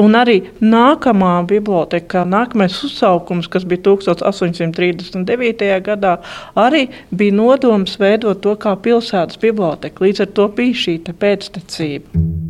Un 0.00 0.14
arī 0.16 0.38
nākamā 0.64 1.34
biblioteka, 1.50 2.22
nākamais 2.24 2.78
uzsaukums, 2.86 3.50
kas 3.52 3.66
bija 3.68 3.82
1839. 3.90 5.66
gadā, 5.84 6.14
arī 6.56 6.86
bija 7.10 7.36
nodoms 7.36 7.98
veidot 8.00 8.40
to 8.40 8.54
kā 8.56 8.78
pilsētas 8.80 9.42
biblioteka. 9.42 10.06
Līdz 10.06 10.24
ar 10.24 10.32
to 10.38 10.48
bija 10.56 10.86
šī 10.86 10.96
pēctecība. 11.10 12.49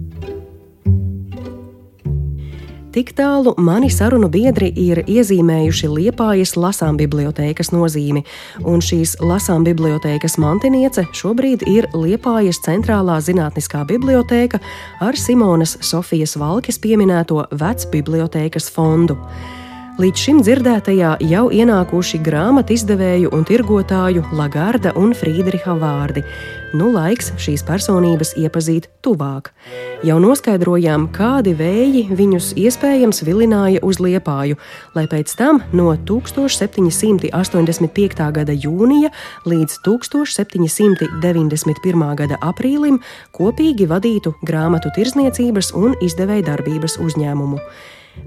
Tik 2.91 3.13
tālu 3.15 3.53
mani 3.63 3.87
sarunu 3.87 4.27
biedri 4.27 4.67
ir 4.83 4.99
iezīmējuši 5.07 5.91
Liepājas 5.93 6.57
lasām 6.59 6.97
bibliotēkas 6.99 7.71
nozīmi, 7.71 8.25
un 8.67 8.83
šīs 8.83 9.13
lasām 9.23 9.63
bibliotēkas 9.63 10.35
mantiniece 10.43 11.05
šobrīd 11.15 11.63
ir 11.71 11.87
Liepājas 11.95 12.59
centrālā 12.67 13.21
zinātniskā 13.23 13.85
bibliotēka 13.87 14.59
ar 15.07 15.15
Simonas 15.15 15.77
Sofijas 15.87 16.35
Valkes 16.43 16.83
pieminēto 16.83 17.45
vecbibliotēkas 17.63 18.67
fondu. 18.75 19.15
Līdz 20.01 20.17
šim 20.17 20.39
dzirdētajā 20.41 21.21
jau 21.29 21.53
ienākuši 21.53 22.25
grāmatu 22.25 22.73
izdevēju 22.73 23.29
un 23.37 23.45
tirgotāju 23.45 24.25
Lagarda 24.33 24.97
un 24.97 25.13
Friedriha 25.13 25.77
vārdi. 25.77 26.25
Nu 26.73 26.89
laiks 26.95 27.35
šīs 27.43 27.61
personības 27.69 28.33
iepazīt 28.41 28.89
tuvāk. 29.05 29.53
Jau 30.07 30.17
noskaidrojām, 30.23 31.09
kādi 31.13 31.53
vēji 31.59 32.07
viņus 32.17 32.55
iespējams 32.63 33.21
vilināja 33.29 33.81
uz 33.85 34.01
liepāju, 34.01 34.57
lai 34.97 35.05
pēc 35.11 35.35
tam 35.37 35.61
no 35.77 35.93
1785. 36.09 38.33
gada 38.41 38.55
jūnija 38.57 39.13
līdz 39.45 39.85
1791. 39.85 42.17
gada 42.25 42.41
aprīlim 42.41 43.05
kopīgi 43.37 43.85
vadītu 43.93 44.33
grāmatu 44.41 44.89
tirzniecības 44.97 45.77
un 45.77 45.93
izdevēja 46.01 46.49
darbības 46.55 46.97
uzņēmumu. 47.05 47.61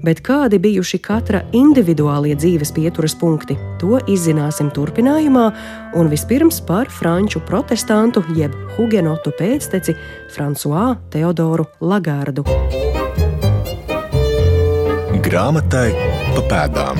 Bet 0.02 0.22
kādi 0.26 0.58
bijuši 0.58 0.98
katra 1.04 1.44
individuālie 1.52 2.34
dzīves 2.34 2.72
pieturas 2.74 3.14
punkti, 3.20 3.56
to 3.80 4.00
izzināsim 4.10 4.72
turpinājumā, 4.74 5.44
un 5.94 6.10
vispirms 6.12 6.60
par 6.66 6.90
franču 6.90 7.42
protestantu 7.44 8.24
jeb 8.34 8.56
hugenotu 8.76 9.32
pēcteci 9.38 9.94
Frančisu 10.34 10.96
Teodoru 11.12 11.68
Lagardu. 11.80 12.44
Grāmatai 15.24 15.88
pa 16.34 16.42
pēdām. 16.50 16.98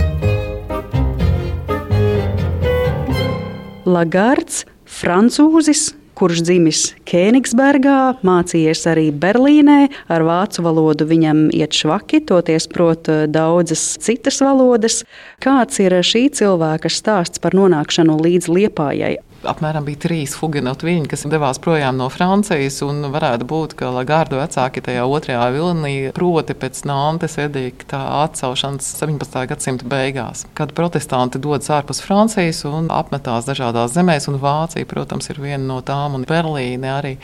Lagards, 3.84 4.64
francūzis, 4.88 5.92
kurš 6.18 6.44
dzimis 6.46 6.82
Kēnigsbergā, 7.08 8.20
mācījies 8.26 8.84
arī 8.90 9.08
Berlīnē. 9.10 9.78
Ar 10.12 10.24
vācu 10.26 10.64
valodu 10.64 11.08
viņam 11.10 11.48
iet 11.54 11.76
švaki, 11.76 12.22
toties 12.28 12.68
prot 12.70 13.10
eh, 13.12 13.26
daudzas 13.30 13.82
citas 14.04 14.40
valodas. 14.44 15.02
Kāds 15.44 15.82
ir 15.82 15.98
šī 16.06 16.26
cilvēka 16.38 16.92
stāsts 16.92 17.42
par 17.42 17.56
nonākšanu 17.58 18.18
līdz 18.22 18.50
liepājai? 18.52 19.16
Apmēram 19.50 19.84
bija 19.86 20.00
trīs 20.06 20.34
Fugenotu 20.38 20.88
viņi, 20.88 21.08
kas 21.10 21.24
devās 21.30 21.60
projām 21.62 21.98
no 22.00 22.08
Francijas. 22.12 22.80
Varētu 22.84 23.46
būt, 23.48 23.76
ka 23.78 23.90
Lagardu 23.94 24.38
vecāki 24.40 24.82
tajā 24.84 25.04
otrajā 25.08 25.46
vilnī, 25.54 25.94
proti 26.16 26.56
pēc 26.58 26.82
Nantes 26.88 27.36
edikta 27.42 28.00
atcelšanas 28.24 28.88
17. 29.00 29.38
gadsimta 29.50 29.88
beigās, 29.90 30.44
kad 30.58 30.74
protestanti 30.76 31.42
dodas 31.42 31.70
ārpus 31.74 32.02
Francijas 32.04 32.64
un 32.68 32.90
apmetās 32.92 33.48
dažādās 33.48 33.94
zemēs, 33.96 34.28
un 34.32 34.40
Vācija, 34.42 34.88
protams, 34.88 35.30
ir 35.32 35.42
viena 35.42 35.64
no 35.68 35.80
tām, 35.84 36.18
un 36.18 36.26
Berlīne 36.28 36.92
arī 36.94 37.16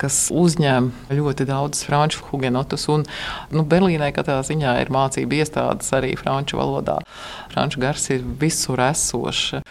kas 0.00 0.28
uzņem 0.34 0.90
ļoti 1.14 1.46
daudz 1.48 1.84
franču 1.86 2.24
hugenotus. 2.28 2.86
Un, 2.92 3.06
nu, 3.54 3.64
Berlīnē 3.68 4.10
katrā 4.16 4.40
ziņā 4.46 4.76
ir 4.82 4.92
mācību 4.94 5.40
iestādes 5.40 5.92
arī 5.96 6.14
franču 6.20 6.58
valodā. 6.60 7.00
Franču 7.54 7.82
gars 7.84 8.10
ir 8.14 8.24
visur 8.40 8.82
esošs. 8.90 9.62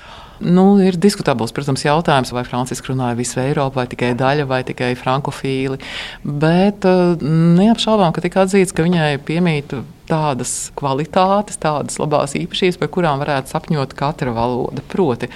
Nu, 0.44 0.66
ir 0.84 0.98
diskutabls, 1.00 1.54
protams, 1.56 1.86
jautājums, 1.86 2.34
vai 2.36 2.44
Franciska 2.48 2.92
runāja 2.92 3.18
visu 3.20 3.40
Eiropu, 3.44 3.80
vai 3.80 3.88
tikai 3.92 4.12
daļa, 4.20 4.48
vai 4.50 4.62
tikai 4.68 4.92
frankofīli. 5.00 5.80
Bet 6.24 6.88
uh, 6.90 7.16
neapšaubām, 7.24 8.12
ka 8.16 8.24
tika 8.26 8.44
atzīts, 8.44 8.76
ka 8.76 8.86
viņai 8.86 9.22
piemīt 9.24 9.76
tādas 10.10 10.72
kvalitātes, 10.78 11.60
tādas 11.64 12.00
labās 12.02 12.36
īpašības, 12.40 12.80
par 12.82 12.92
kurām 12.92 13.24
varētu 13.24 13.54
sapņot 13.54 13.96
katra 13.98 14.34
valoda. 14.36 14.84
Proti, 14.92 15.30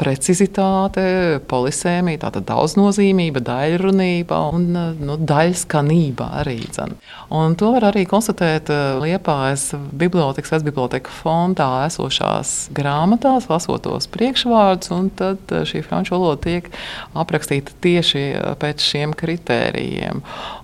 precizitāte, 0.00 1.04
polisēmija, 1.50 2.24
tātad 2.26 2.46
daudznozīmība, 2.48 3.42
daļrunība 3.44 4.40
un 4.54 4.66
nu, 5.00 5.16
daļskanība 5.18 6.30
arī. 6.40 6.58
Dzen. 6.64 6.96
Un 7.34 7.56
to 7.58 7.72
var 7.74 7.88
arī 7.90 8.04
konstatēt 8.08 8.70
uh, 8.72 9.00
Liepājas 9.02 9.72
bibliotekas, 9.96 10.52
vecbiblioteka 10.56 11.12
fondā 11.22 11.68
esošās 11.88 12.54
grāmatās, 12.74 13.48
lasot 13.50 13.84
tos 13.84 14.08
priekšvārdus, 14.14 14.92
un 14.94 15.10
tad 15.14 15.54
uh, 15.54 15.64
šī 15.68 15.84
franču 15.86 16.16
valoda 16.16 16.42
tiek 16.46 16.70
aprakstīta 17.16 17.74
tieši 17.84 18.24
uh, 18.32 18.52
pēc 18.60 18.84
šiem 18.84 19.14
kritērijiem. 19.18 20.22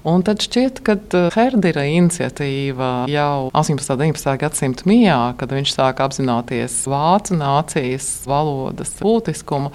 Un 0.08 0.22
tad 0.24 0.40
šķiet, 0.40 0.80
ka 0.86 0.96
Herdira 1.34 1.84
iniciatīva 1.90 2.90
jau 3.10 3.50
18. 3.52 3.92
un 3.92 4.00
19. 4.00 4.36
gadsimta 4.40 4.86
mijā, 4.88 5.18
kad 5.40 5.52
viņš 5.52 5.74
sāk 5.74 6.00
apzināties 6.04 6.78
vācu 6.88 7.36
nācijas 7.36 8.08
valodas 8.28 8.94
būtiskumu, 9.20 9.74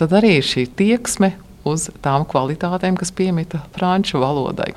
tad 0.00 0.14
arī 0.14 0.38
ir 0.38 0.46
šī 0.46 0.68
tieksme 0.78 1.34
uz 1.66 1.88
tām 2.04 2.24
kvalitātēm, 2.28 2.96
kas 3.00 3.12
piemita 3.14 3.64
franču 3.74 4.22
valodai. 4.22 4.72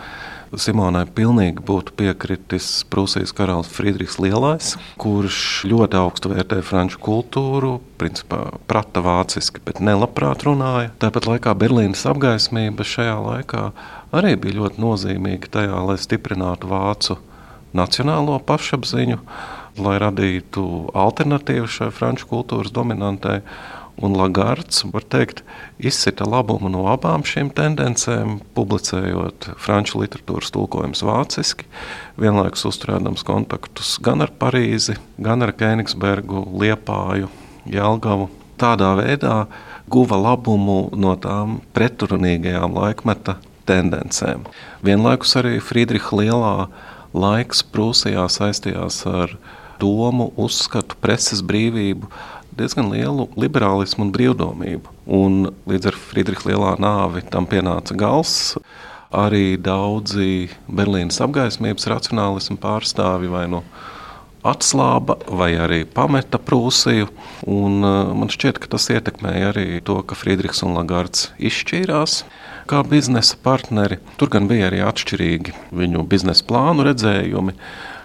Simonai 0.47 1.03
pilnīgi 1.11 1.59
būtu 1.67 1.91
piekritis 1.99 2.85
Prūsijas 2.87 3.33
karalis 3.35 3.67
Friedrichs 3.67 4.15
Lielais, 4.23 4.77
kurš 4.95 5.67
ļoti 5.67 5.99
augstu 5.99 6.31
vērtē 6.31 6.61
franču 6.63 7.01
kultūru, 7.03 7.73
principā 7.99 8.53
prata 8.71 9.03
vāciski, 9.03 9.59
bet 9.67 9.81
nelabprāt 9.83 10.47
runāja. 10.47 10.93
Tāpat 11.03 11.27
laikā 11.27 11.51
Berlīnas 11.59 12.05
apgaismība 12.07 12.87
šajā 12.87 13.17
laikā 13.25 13.65
arī 14.15 14.37
bija 14.39 14.61
ļoti 14.61 14.85
nozīmīga 14.85 15.51
tajā, 15.57 15.83
lai 15.89 15.99
stiprinātu 15.99 16.71
vācu 16.71 17.19
nacionālo 17.75 18.39
pašapziņu, 18.47 19.19
lai 19.83 19.97
radītu 19.99 20.63
alternatīvu 20.95 21.67
šai 21.67 21.91
franču 21.91 22.31
kultūras 22.31 22.71
dominantai. 22.71 23.41
Un 23.97 24.13
Lagards, 24.13 24.83
var 24.93 25.01
teikt, 25.09 25.41
izsita 25.81 26.27
labumu 26.29 26.69
no 26.69 26.83
abām 26.91 27.23
šīm 27.25 27.49
tendencēm, 27.57 28.35
publicējot 28.53 29.49
franču 29.57 30.03
literatūras 30.03 30.53
tulkojumus 30.53 31.01
vāciski, 31.07 31.65
vienlaikus 32.21 32.67
uzturēdams 32.69 33.25
kontaktus 33.25 33.95
gan 34.05 34.21
ar 34.21 34.29
Parīzi, 34.37 34.99
gan 35.17 35.41
ar 35.41 35.55
Kēnigsbergu, 35.57 36.45
Liepāju, 36.61 37.31
Jelgavu. 37.65 38.29
Tādā 38.61 38.93
veidā 38.97 39.47
guva 39.89 40.17
labumu 40.17 40.91
no 40.97 41.15
tām 41.21 41.59
pretrunīgajām 41.73 42.77
laikmeta 42.77 43.39
tendencēm. 43.69 44.45
Vienlaikus 44.85 45.35
arī 45.41 45.57
Friedriča 45.61 46.21
Lielā 46.21 46.55
laiks 47.17 47.63
Prūsijā 47.65 48.25
saistījās 48.29 49.01
ar 49.09 49.37
domu, 49.81 50.31
uzskatu, 50.37 50.97
preses 51.01 51.43
brīvību, 51.45 52.09
diezgan 52.57 52.89
lielu 52.91 53.27
liberālismu 53.39 54.07
un 54.07 54.13
brīvdomību. 54.15 54.93
Un 55.17 55.51
līdz 55.69 55.91
ar 55.91 55.99
Friedriča 56.09 56.49
lielā 56.51 56.73
nāvi 56.81 57.23
tam 57.31 57.47
pienāca 57.49 57.95
gals. 57.97 58.57
Arī 59.15 59.55
daudzi 59.55 60.49
Berlīnas 60.67 61.21
apgaismības 61.23 61.87
racionālismu 61.87 62.57
pārstāvi 62.59 63.31
vai 63.31 63.45
nu 63.51 63.61
atslāba, 64.47 65.17
vai 65.27 65.53
arī 65.59 65.81
pameta 65.87 66.39
Prūsiju. 66.39 67.09
Un, 67.47 67.79
uh, 67.83 68.13
man 68.17 68.31
šķiet, 68.31 68.59
ka 68.63 68.71
tas 68.75 68.89
ietekmēja 68.93 69.51
arī 69.51 69.67
to, 69.85 69.99
ka 70.07 70.17
Friedrichs 70.17 70.63
un 70.65 70.75
Lagards 70.77 71.31
izšķīrās 71.39 72.21
kā 72.67 72.83
biznesa 72.87 73.39
partneri. 73.43 73.99
Tur 74.19 74.31
gan 74.33 74.47
bija 74.51 74.69
arī 74.69 74.83
atšķirīgi 74.85 75.55
viņu 75.75 76.03
biznesa 76.09 76.45
plānu 76.47 76.87
redzējumi. 76.87 77.55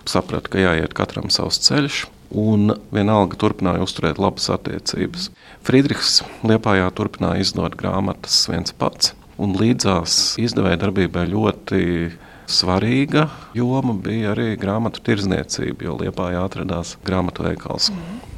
Sapratu, 0.09 0.51
ka 0.51 0.63
jāiet 0.63 0.95
katram 0.99 1.31
savs 1.31 1.61
ceļš, 1.63 2.05
un 2.33 2.75
vienalga 2.95 3.39
turpināja 3.39 3.85
uzturēt 3.85 4.21
labas 4.23 4.49
attiecības. 4.53 5.31
Friedrichs 5.67 6.23
Liepājā 6.47 6.89
turpināja 6.97 7.45
izdot 7.45 7.77
grāmatas 7.79 8.43
viens 8.51 8.75
pats, 8.77 9.13
un 9.39 9.57
līdzās 9.61 10.39
izdevēja 10.43 10.81
darbībai 10.87 11.27
ļoti 11.31 11.83
svarīga 12.53 13.29
joma 13.57 13.95
bija 13.95 14.33
arī 14.35 14.53
grāmatu 14.61 15.05
tirzniecība, 15.07 15.89
jo 15.89 15.97
Liepājā 16.03 16.45
atradās 16.49 16.97
grāmatu 17.07 17.47
veikals. 17.49 17.93
Mm. 17.93 18.32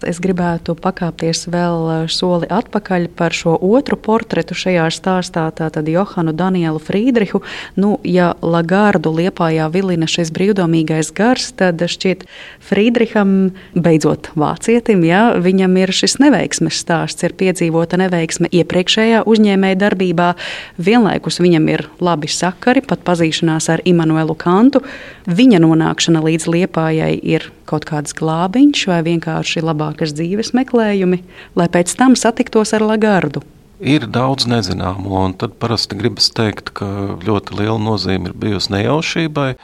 Es 0.00 0.16
gribētu 0.22 0.72
pakāpties 0.80 1.44
vēl 1.52 2.06
soli 2.08 2.46
atpakaļ 2.48 3.06
par 3.18 3.34
šo 3.36 3.52
otru 3.60 3.98
portretu 4.00 4.56
šajā 4.56 4.86
stāstā, 4.96 5.42
tātad 5.52 5.88
Johanu 5.92 6.32
Danielu 6.32 6.80
Friedrihu. 6.80 7.42
Nu, 7.76 7.98
ja 8.04 8.30
Lagardu 8.40 9.12
liepājā 9.12 9.68
vilina 9.74 10.08
šis 10.08 10.32
brīvdomīgais 10.32 11.12
gars, 11.12 11.50
tad 11.52 11.84
šķiet 11.84 12.24
Friedriham 12.64 13.52
beidzot 13.76 14.32
vācietim, 14.40 15.04
ja 15.04 15.34
viņam 15.36 15.76
ir 15.82 15.92
šis 15.92 16.16
neveiksmes 16.24 16.80
stāsts, 16.80 17.20
ir 17.28 17.36
piedzīvota 17.36 18.00
neveiksme 18.00 18.48
iepriekšējā 18.48 19.26
uzņēmēja 19.28 19.82
darbībā, 19.84 20.32
vienlaikus 20.80 21.42
viņam 21.44 21.68
ir 21.76 21.88
labi 22.00 22.32
sakari, 22.32 22.80
pat 22.80 23.04
pazīšanās 23.04 23.68
ar 23.76 23.84
Immanuelu 23.84 24.38
Kantu. 24.38 24.80
Viņa 25.28 25.60
nonākšana 25.60 26.24
līdz 26.24 26.48
liepājai 26.56 27.14
ir 27.20 27.50
kaut 27.70 27.86
kāds 27.88 28.16
glābiņš 28.18 28.84
vai 28.90 29.00
vienkārši 29.06 29.62
labākas 29.64 30.14
dzīves 30.18 30.52
meklējumi, 30.58 31.22
lai 31.58 31.70
pēc 31.72 31.94
tam 31.98 32.18
satiktos 32.18 32.74
ar 32.76 32.86
Lagardu. 32.86 33.44
Ir 33.80 34.04
daudz 34.12 34.44
nezināmo, 34.44 35.22
un 35.24 35.32
tad 35.40 35.54
parasti 35.56 35.96
gribas 35.96 36.26
teikt, 36.36 36.68
ka 36.76 36.86
ļoti 37.24 37.54
liela 37.56 37.78
nozīme 37.80 38.28
ir 38.28 38.34
bijusi 38.36 38.74
nejaušībai. 38.74 39.54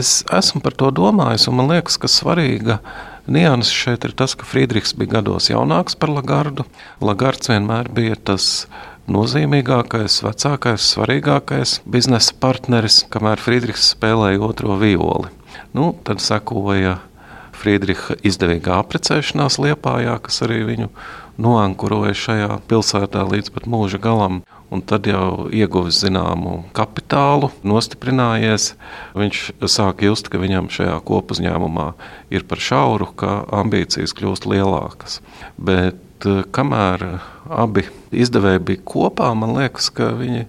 Es 0.00 0.22
esmu 0.32 0.62
par 0.64 0.78
to 0.80 0.88
domājis, 0.96 1.44
un 1.50 1.58
man 1.58 1.68
liekas, 1.68 1.98
ka 2.00 2.08
svarīga 2.08 2.78
nianses 3.28 3.74
šeit 3.76 4.06
ir 4.08 4.14
tas, 4.16 4.32
ka 4.32 4.48
Friedrichs 4.48 4.96
bija 4.96 5.18
gados 5.18 5.50
jaunāks 5.52 5.98
par 6.00 6.08
Lagardu. 6.14 6.64
Lagards 7.04 7.52
vienmēr 7.52 7.92
bija 7.92 8.16
tas 8.16 8.64
nozīmīgākais, 9.12 10.22
vecākais, 10.24 10.86
svarīgākais 10.94 11.80
biznesa 11.84 12.32
partneris, 12.40 13.02
kamēr 13.12 13.44
Friedrichs 13.44 13.92
spēlēja 13.92 14.40
otro 14.46 14.80
violi. 14.80 15.28
Nu, 15.76 15.92
tad 16.06 16.24
sekoja 16.24 16.96
Friedricha 17.60 18.16
izdevīgā 18.24 18.78
apprecēšanās 18.80 19.58
Liepājā, 19.60 20.16
kas 20.24 20.40
arī 20.46 20.62
viņu 20.68 20.88
noankuroja 21.40 22.16
šajā 22.16 22.56
pilsētā 22.70 23.24
līdz 23.28 23.52
pat 23.54 23.68
mūža 23.70 24.00
galam. 24.02 24.42
Un 24.70 24.84
tad 24.86 25.08
jau 25.10 25.48
ieguvis 25.50 25.98
zināmu 25.98 26.60
kapitālu, 26.76 27.48
nostiprinājies. 27.66 28.76
Viņš 29.18 29.40
sāk 29.66 30.04
just, 30.06 30.30
ka 30.30 30.38
viņam 30.38 30.68
šajā 30.70 30.94
kopuzņēmumā 31.08 31.88
ir 32.30 32.46
par 32.46 32.62
šauru, 32.62 33.08
ka 33.18 33.40
ambīcijas 33.62 34.14
kļūst 34.14 34.46
lielākas. 34.46 35.18
Bet 35.58 36.28
eh, 36.28 36.44
kamēr 36.54 37.02
abi 37.50 37.88
izdevēji 38.14 38.62
bija 38.70 38.84
kopā, 38.94 39.32
man 39.34 39.56
liekas, 39.58 39.90
ka 39.90 40.12
viņi 40.20 40.46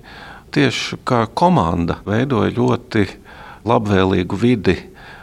tieši 0.53 1.01
kā 1.07 1.25
komanda 1.33 1.97
veidoja 2.05 2.53
ļoti 2.53 3.07
labvēlīgu 3.65 4.37
vidi 4.37 4.77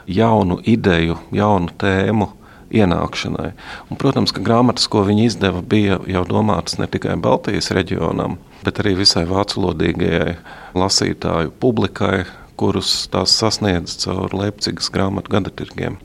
jaunu 0.09 0.59
ideju, 0.64 1.18
jaunu 1.35 1.73
tēmu 1.79 2.33
ienākšanai. 2.75 3.53
Un, 3.88 4.01
protams, 4.01 4.33
ka 4.35 4.42
grāmatas, 4.44 4.88
ko 4.90 5.05
viņi 5.07 5.29
izdeva, 5.29 5.62
bija 5.64 6.01
jau 6.09 6.25
domātas 6.29 6.79
ne 6.81 6.88
tikai 6.90 7.16
Baltijas 7.21 7.71
reģionam, 7.75 8.38
bet 8.64 8.81
arī 8.83 8.97
visai 8.99 9.25
vāculodīgajai 9.29 10.37
lasītāju 10.79 11.55
publikai, 11.61 12.27
kurus 12.59 13.07
tās 13.12 13.37
sasniedz 13.38 13.94
caur 14.03 14.35
Leipzigas 14.35 14.90
grāmatu 14.92 15.33
gadatirgiem. 15.37 16.01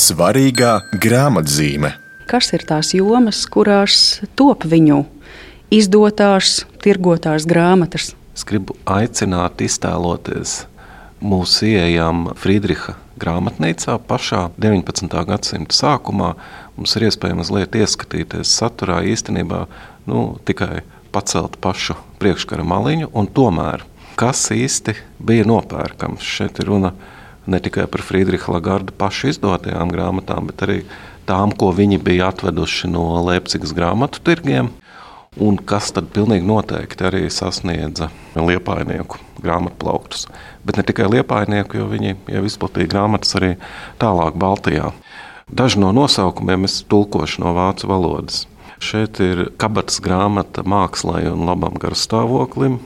Svarīgā 0.00 0.78
grāmatzīme. 1.02 1.92
Kas 2.30 2.52
ir 2.54 2.62
tās 2.66 2.92
jomas, 2.94 3.42
kurās 3.50 4.20
top 4.38 4.64
viņu 4.70 5.02
izdotās, 5.74 6.62
tirgotās 6.82 7.46
grāmatas? 7.50 8.14
Es 8.40 8.46
gribu 8.48 8.72
aicināt 8.88 9.60
iztēloties 9.60 10.62
mūsu 11.20 11.66
ieejam 11.74 12.30
Friedricha 12.40 12.94
grāmatnīcā 13.20 13.98
pašā 14.08 14.46
19. 14.56 15.12
gadsimta 15.28 15.76
sākumā. 15.76 16.30
Mums 16.72 16.96
ir 16.96 17.04
iespēja 17.10 17.36
mazliet 17.36 17.76
ieskatīties 17.76 18.54
saturā 18.62 19.02
īstenībā 19.12 19.66
nu, 20.08 20.22
tikai 20.48 20.80
pacelt 21.12 21.60
pašu 21.60 21.98
priekškara 22.22 22.64
maliņu, 22.64 23.10
un 23.12 23.28
tomēr 23.28 23.84
kas 24.16 24.46
īsti 24.56 24.96
bija 25.20 25.44
nopērkams. 25.52 26.24
Šeit 26.24 26.64
ir 26.64 26.72
runa 26.72 26.94
ne 27.44 27.60
tikai 27.60 27.84
par 27.92 28.00
Friedricha 28.00 28.56
Lagarda 28.56 28.96
pašu 28.96 29.34
izdotajām 29.34 29.92
grāmatām, 29.92 30.48
bet 30.48 30.64
arī 30.64 30.80
tām, 31.28 31.52
ko 31.52 31.74
viņi 31.76 32.00
bija 32.08 32.32
atveduši 32.32 32.88
no 32.88 33.04
Leipzigas 33.20 33.76
grāmatu 33.76 34.24
tirgiem, 34.24 34.72
un 35.38 35.60
kas 35.62 35.92
tad 35.94 36.08
pilnīgi 36.10 36.42
noteikti 36.42 37.04
arī 37.06 37.20
sasniedza 37.30 38.08
liepainieku 38.34 39.20
grāmatplauktus. 39.38 40.24
Bet 40.66 40.80
ne 40.80 40.82
tikai 40.82 41.06
liepainieku, 41.06 41.78
jo 41.78 41.86
viņi 41.92 42.16
jau 42.34 42.42
izplatīja 42.48 42.90
grāmatas 42.90 43.36
arī 43.38 43.52
tālāk 44.02 44.34
Baltijā. 44.34 44.90
Daži 45.46 45.78
no 45.82 45.92
nosaukumiem 45.94 46.66
es 46.66 46.80
tulkošu 46.82 47.44
no 47.44 47.54
vācu 47.54 47.86
valodas. 47.90 48.48
Šeit 48.82 49.20
ir 49.22 49.44
kabatas 49.60 50.00
grāmata 50.02 50.64
mākslai 50.66 51.28
un 51.30 51.46
labam 51.46 51.78
garstāvoklim, 51.78 52.80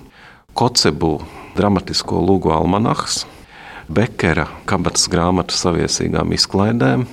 Kocebu 0.55 1.17
dramatisko 1.57 2.21
lūgu 2.29 2.53
almanahs, 2.55 3.25
Bekera 3.89 4.51
kabatas 4.69 5.09
grāmata 5.11 5.57
saviesīgām 5.57 6.37
izklaidēm, 6.37 7.09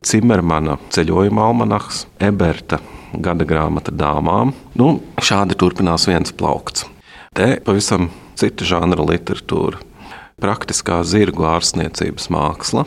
Cimermana 0.00 0.78
ceļojuma 0.96 1.42
almanahs, 1.44 2.06
Eberta 2.24 2.78
gada 3.12 3.44
grāmata 3.44 3.92
dāmām. 3.92 4.54
Nu, 4.72 4.94
šādi 5.20 5.58
turpinās 5.60 6.06
viens 6.08 6.32
plaukts. 6.32 6.86
Te 7.36 7.58
pavisam 7.66 8.08
cita 8.40 8.64
žanra 8.64 9.04
literatūra, 9.04 9.82
praktiskā 10.40 11.02
zirgu 11.04 11.44
ārstniecības 11.50 12.30
māksla. 12.32 12.86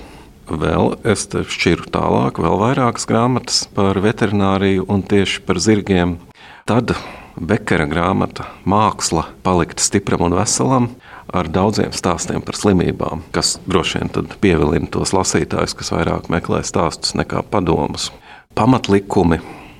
Vēl 0.49 0.95
es 1.05 1.27
šķiru 1.29 1.85
tālāk, 1.93 2.41
vēl 2.41 2.57
vairākas 2.63 3.05
grāmatas 3.05 3.61
par 3.77 4.01
veterināriju 4.01 4.89
un 4.89 5.05
tieši 5.05 5.45
par 5.45 5.61
zirgiem. 5.61 6.17
Tad 6.65 6.95
Bekera 7.37 7.85
grāmata 7.89 8.49
Māksla 8.65 9.27
palikt 9.45 9.85
stipram 9.85 10.25
un 10.25 10.33
veselam 10.41 10.89
ar 11.33 11.49
daudziem 11.49 11.93
stāstiem 11.95 12.43
par 12.45 12.57
slimībām, 12.57 13.23
kas 13.33 13.57
droši 13.65 14.01
vien 14.01 14.29
pievilina 14.41 14.89
tos 14.93 15.15
lasītājus, 15.15 15.73
kas 15.77 15.91
vairāk 15.93 16.29
meklē 16.33 16.61
stāstus 16.65 17.15
nekā 17.17 17.41
padomus. 17.49 18.11
Pamatlikumi 18.53 19.39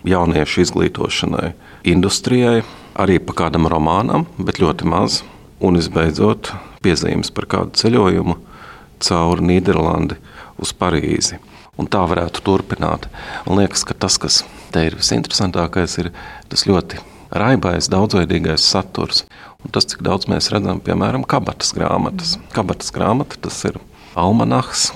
jauniešu 0.10 0.64
izglītošanai, 0.66 1.54
industrijai, 1.94 2.64
arī 3.00 3.20
pa 3.22 3.38
kādam 3.44 3.70
romānam, 3.72 4.26
bet 4.38 4.62
ļoti 4.64 4.90
maz. 4.90 5.22
Un 5.64 5.78
visbeidzot, 5.80 6.50
piezīmes 6.84 7.30
par 7.32 7.48
kādu 7.48 7.78
ceļojumu 7.80 8.36
cauri 9.04 9.46
Nīderlandi 9.48 10.18
uz 10.60 10.74
Parīzi. 10.76 11.40
Un 11.80 11.88
tā 11.90 12.04
varētu 12.10 12.44
turpināt. 12.46 13.08
Man 13.48 13.62
liekas, 13.62 13.86
ka 13.88 13.96
tas, 13.98 14.20
kas 14.22 14.42
te 14.74 14.84
ir 14.90 14.98
visinteresantākais, 15.00 15.96
ir 16.04 16.12
tas 16.52 16.68
ļoti 16.70 17.00
raibais, 17.34 17.90
daudzveidīgais 17.90 18.66
saturs. 18.74 19.24
Tas, 19.72 19.88
cik 19.88 20.04
daudz 20.04 20.28
mēs 20.28 20.50
redzam, 20.52 20.82
piemēram, 20.84 21.24
kabatas 21.24 21.72
grāmatas. 21.76 22.36
Kabatas 22.56 22.92
grāmata 22.94 23.40
tas 23.46 23.62
ir 23.70 23.80
almanahs, 24.20 24.90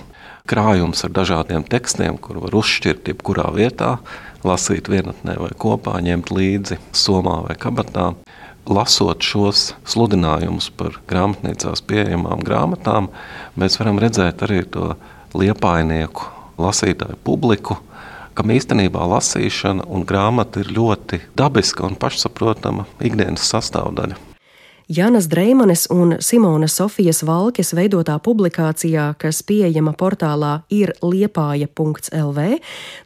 krājums 0.48 1.06
ar 1.08 1.14
dažādiem 1.16 1.64
tekstiem, 1.68 2.18
kur 2.20 2.42
var 2.44 2.56
uzšķirt 2.60 3.08
jebkurā 3.12 3.48
vietā, 3.56 3.98
lasīt 4.48 4.90
vienatnē 4.92 5.38
vai 5.40 5.52
kopā, 5.58 5.98
ņemt 6.04 6.32
līdzi 6.36 6.80
somā 6.96 7.40
vai 7.48 7.56
kabatā. 7.60 8.12
Lasot 8.68 9.24
šos 9.24 9.72
sludinājumus 9.88 10.68
par 10.76 11.00
grāmatnīcās 11.08 11.82
pieejamām 11.88 12.44
grāmatām, 12.44 13.08
mēs 13.56 13.80
varam 13.80 14.02
redzēt 14.04 14.44
arī 14.44 14.66
to 14.68 14.98
liepainieku 15.32 16.28
lasītāju 16.60 17.16
publiku, 17.24 17.80
kam 18.36 18.52
īstenībā 18.54 19.08
lasīšana 19.16 19.88
un 19.88 20.04
grāmata 20.08 20.62
ir 20.62 20.76
ļoti 20.76 21.24
dabiska 21.40 21.88
un 21.88 21.96
pašsaprotama 22.00 22.90
ikdienas 23.00 23.48
sastāvdaļa. 23.56 24.27
Janas 24.90 25.28
Dreimanes 25.28 25.88
un 25.90 26.16
Simona 26.20 26.68
Sofijas 26.72 27.20
Valkes 27.28 27.74
veidotā 27.76 28.14
publikācijā, 28.24 29.10
kas 29.20 29.42
pieejama 29.44 29.92
portālā 30.00 30.62
ir 30.72 30.94
liepāja.lv, 31.04 32.46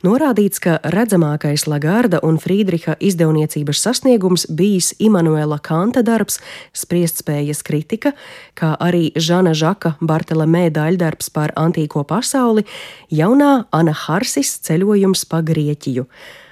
norādīts, 0.06 0.62
ka 0.62 0.76
redzamākais 0.94 1.65
Lagarda 1.65 2.20
un 2.22 2.38
Friedriha 2.38 2.94
izdevniecības 3.02 3.82
sasniegums 3.82 4.46
bijis 4.54 4.91
Immanuela 5.02 5.58
Kanta 5.58 6.04
darbs, 6.06 6.38
spriestspējas 6.78 7.63
kritika, 7.65 8.13
kā 8.54 8.76
arī 8.78 9.10
Žana 9.17 9.56
Žaka 9.58 9.96
Bartelemē 10.06 10.67
daļdarbs 10.78 11.34
par 11.34 11.56
antīko 11.58 12.06
pasauli, 12.06 12.67
jaunā 13.10 13.65
Ana 13.74 13.98
Harsis 14.06 14.54
ceļojums 14.70 15.26
pa 15.26 15.41
Grieķiju. 15.41 16.06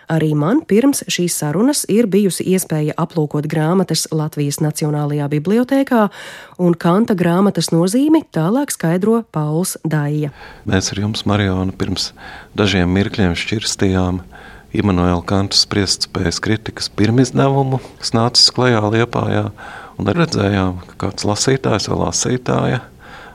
Arī 0.09 0.31
man 0.33 0.63
pirms 0.65 1.03
šīs 1.05 1.35
sarunas 1.37 1.83
ir 1.91 2.07
bijusi 2.09 2.41
iespēja 2.49 2.95
aplūkot 2.97 3.45
grāmatas 3.45 4.07
Latvijas 4.09 4.57
Nacionālajā 4.57 5.27
bibliotēkā, 5.29 6.07
un 6.57 6.73
Kanta 6.73 7.13
grāmatas 7.13 7.69
nozīmi 7.69 8.23
tālāk 8.33 8.73
skaidro 8.73 9.19
Pauls 9.29 9.75
Daija. 9.85 10.31
Mēs 10.65 10.89
ar 10.95 11.03
jums, 11.03 11.27
Marijona, 11.29 11.75
pirms 11.77 12.09
dažiem 12.57 12.89
mirkļiem 12.97 13.37
šķirstījām 13.37 14.23
Immanuela 14.73 15.21
Kanta 15.29 15.57
spriestspējas 15.57 16.41
kritikas 16.41 16.89
pirmizdevumu, 16.89 17.77
kas 18.01 18.15
nācis 18.17 18.49
klajā 18.53 18.81
Liepājā, 18.89 19.45
un 20.01 20.09
redzējām, 20.09 20.81
ka 20.89 20.97
kāds 21.05 21.29
lasītājs 21.29 21.85
vai 21.93 22.01
lasītāja 22.07 22.81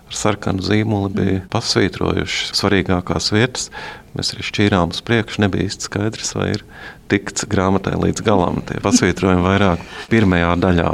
ar 0.08 0.18
sarkanu 0.20 0.64
zīmoli 0.64 1.12
bija 1.14 1.44
pasvītrojuši 1.52 2.54
svarīgākās 2.56 3.32
vietas, 3.34 3.70
Mēs 4.14 4.30
arī 4.30 4.44
šķīrām 4.46 4.92
uz 4.94 5.00
priekšu, 5.02 5.42
nebija 5.42 5.66
īsti 5.66 5.88
skaidrs, 5.88 6.34
vai 6.38 6.52
ir 6.54 6.62
tikts 7.10 7.48
grāmatai 7.50 7.96
līdz 7.98 8.22
galam. 8.26 8.60
Tie 8.66 8.78
pasvītrojumi 8.82 9.42
vairāk 9.48 9.82
pirmajā 10.12 10.52
daļā. 10.62 10.92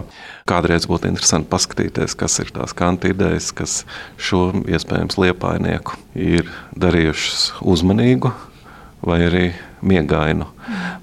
Kādreiz 0.49 0.87
būtu 0.89 1.11
interesanti 1.11 1.51
paskatīties, 1.53 2.17
kas 2.19 2.39
ir 2.41 2.53
tās 2.57 2.73
kanta 2.77 3.13
idejas, 3.13 3.51
kas 3.55 3.83
šo 4.17 4.49
iespējams 4.65 5.21
liepainieku 5.21 6.01
ir 6.17 6.49
darījušas 6.81 7.61
uzmanīgu 7.61 8.33
vai 9.05 9.21
arī 9.29 9.45
miegainu. 9.85 10.49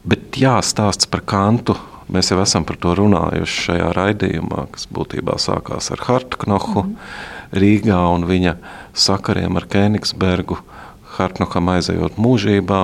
Bet 0.02 0.42
jā, 0.42 0.58
stāsts 0.66 1.10
par 1.10 1.22
kantu. 1.22 1.78
Mēs 2.10 2.32
jau 2.32 2.40
esam 2.42 2.64
par 2.66 2.80
to 2.82 2.94
runājuši 2.98 3.64
šajā 3.68 3.88
raidījumā, 3.94 4.70
kas 4.74 4.88
būtībā 4.96 5.36
sākās 5.44 5.92
ar 5.92 6.06
Hartknohu 6.08 6.86
mm. 6.88 7.10
Rīgā 7.56 8.00
un 8.14 8.26
viņa 8.28 8.56
sakariem 8.98 9.60
ar 9.60 9.68
Kēnigsbergu. 9.72 10.60
Hartnokam 11.18 11.72
aizejot 11.74 12.20
mūžībā, 12.22 12.82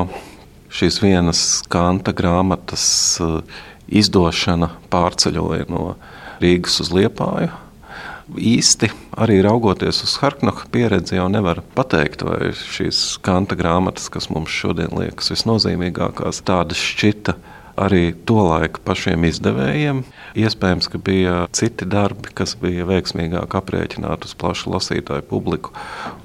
šīs 0.73 1.01
vienas 1.03 1.41
kanta 1.71 2.13
grāmatas 2.15 2.85
eh, 3.21 3.35
izdošana 4.01 4.71
pārceļoja 4.93 5.67
no 5.69 5.93
Rīgas 6.41 6.79
uz 6.83 6.93
Liepāju. 6.95 7.51
Īsti 8.33 8.87
arī 9.19 9.41
raugoties 9.43 9.99
uz 10.05 10.15
Hartnoka 10.21 10.65
pieredzi, 10.71 11.17
jau 11.17 11.27
nevar 11.29 11.59
pateikt, 11.75 12.23
vai 12.23 12.53
šīs 12.55 13.19
kanta 13.21 13.57
grāmatas, 13.59 14.07
kas 14.09 14.29
mums 14.31 14.53
šodien 14.53 14.95
liekas 14.95 15.33
visnozīmīgākās, 15.35 16.39
tādas 16.47 16.79
šķita 16.79 17.35
arī 17.79 18.13
tolaik 18.27 18.79
pašiem 18.85 19.25
izdevējiem. 19.27 20.03
Iespējams, 20.37 20.89
ka 20.93 20.99
bija 21.01 21.35
citi 21.55 21.87
darbi, 21.89 22.33
kas 22.37 22.55
bija 22.61 22.85
veiksmīgāk 22.89 23.55
aprēķināti 23.59 24.29
uz 24.29 24.35
plašu 24.37 24.73
lasītāju 24.75 25.25
publiku, 25.29 25.73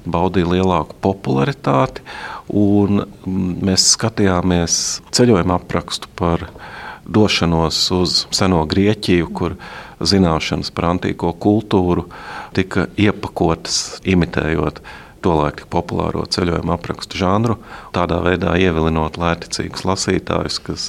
baudīja 0.05 0.51
lielāku 0.55 0.97
popularitāti. 1.03 2.05
Mēs 2.49 3.91
skatījāmies 3.95 4.79
ceļojuma 5.15 5.59
aprakstu 5.59 6.09
par 6.19 6.47
došanos 7.09 7.81
uz 7.97 8.23
seno 8.35 8.61
Grieķiju, 8.69 9.29
kur 9.33 9.57
zināšanas 9.99 10.71
par 10.73 10.91
antīko 10.93 11.33
kultūru 11.41 12.07
tika 12.55 12.87
iepakotas, 12.97 13.99
imitējot 14.07 14.83
tolaik 15.25 15.65
populāro 15.71 16.23
ceļojuma 16.31 16.77
aprakstu 16.77 17.19
žanru, 17.19 17.57
tādā 17.95 18.21
veidā 18.23 18.53
ievilinot 18.61 19.19
lēticīgus 19.19 19.83
lasītājus, 19.89 20.59
kas 20.63 20.85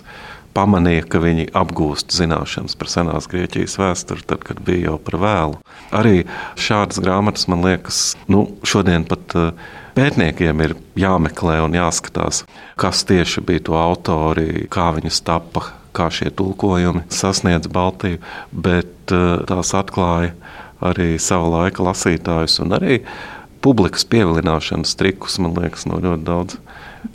pamanīja, 0.56 1.06
ka 1.10 1.20
viņi 1.22 1.50
apgūst 1.56 2.14
zināšanas 2.14 2.76
par 2.78 2.90
senās 2.92 3.28
Grieķijas 3.30 3.76
vēsturi, 3.80 4.24
tad, 4.26 4.44
kad 4.46 4.62
bija 4.66 4.90
jau 4.90 4.96
par 5.02 5.18
vēlu. 5.22 5.58
Arī 5.96 6.24
šādas 6.60 7.00
grāmatas, 7.02 7.46
man 7.50 7.64
liekas, 7.66 8.00
nu, 8.30 8.46
šodien 8.66 9.06
pat 9.08 9.36
eh, 9.38 9.50
pētniekiem 9.96 10.64
ir 10.66 10.76
jāmeklē 10.98 11.60
un 11.64 11.76
jāskatās, 11.78 12.44
kas 12.80 13.04
tieši 13.08 13.44
bija 13.46 13.66
to 13.70 13.78
autori, 13.80 14.66
kā 14.72 14.90
viņas 14.96 15.22
tappa, 15.26 15.66
kā 15.96 16.06
šie 16.14 16.30
tulkojumi 16.34 17.06
sasniedz 17.12 17.70
Baltiju, 17.72 18.22
bet 18.52 19.14
eh, 19.14 19.28
tās 19.50 19.74
atklāja 19.78 20.34
arī 20.80 21.14
savu 21.20 21.52
laiku 21.54 21.84
lasītājus 21.84 22.60
un 22.64 22.78
arī 22.78 23.02
publikas 23.60 24.06
pievilināšanas 24.08 24.96
trikus, 24.96 25.36
man 25.42 25.54
liekas, 25.58 25.84
no 25.90 26.00
ļoti 26.00 26.24
daudz 26.24 26.56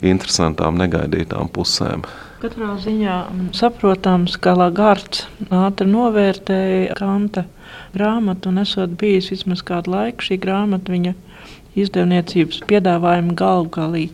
interesantām, 0.06 0.78
negaidītām 0.78 1.50
pusēm. 1.54 2.04
Katrā 2.36 2.74
ziņā 2.76 3.12
saprotams, 3.56 4.34
ka 4.44 4.52
Lagards 4.52 5.22
ātri 5.48 5.86
novērtēja 5.88 6.96
Kanta 6.98 7.46
grāmatu, 7.94 8.50
un 8.50 8.60
esot 8.60 8.92
bijis 9.00 9.30
vismaz 9.32 9.62
kādu 9.64 9.94
laiku 9.94 10.26
šī 10.26 10.36
grāmata 10.42 10.92
viņa 10.92 11.14
izdevniecības 11.80 12.60
piedāvājumu 12.68 13.36
galvgalī. 13.40 14.04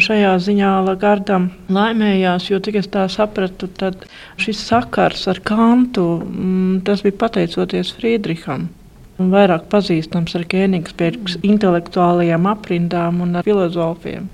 Šajā 0.00 0.30
ziņā 0.40 0.70
Lagardam 0.86 1.50
laimējās, 1.76 2.46
jo, 2.48 2.62
cik 2.64 2.78
es 2.80 2.88
tā 2.92 3.04
sapratu, 3.12 3.68
tad 3.68 4.06
šis 4.40 4.62
sakars 4.70 5.26
ar 5.28 5.42
Kantu, 5.44 6.06
mm, 6.24 6.78
tas 6.88 7.04
bija 7.04 7.18
pateicoties 7.26 7.92
Friedriham. 7.98 8.70
Vairāk 9.20 9.68
pazīstams 9.72 10.32
ar 10.36 10.48
Kēnigsbergas 10.48 11.36
intelektuālajām 11.44 12.48
aprindām 12.52 13.20
un 13.24 13.36
filozofiem. 13.44 14.32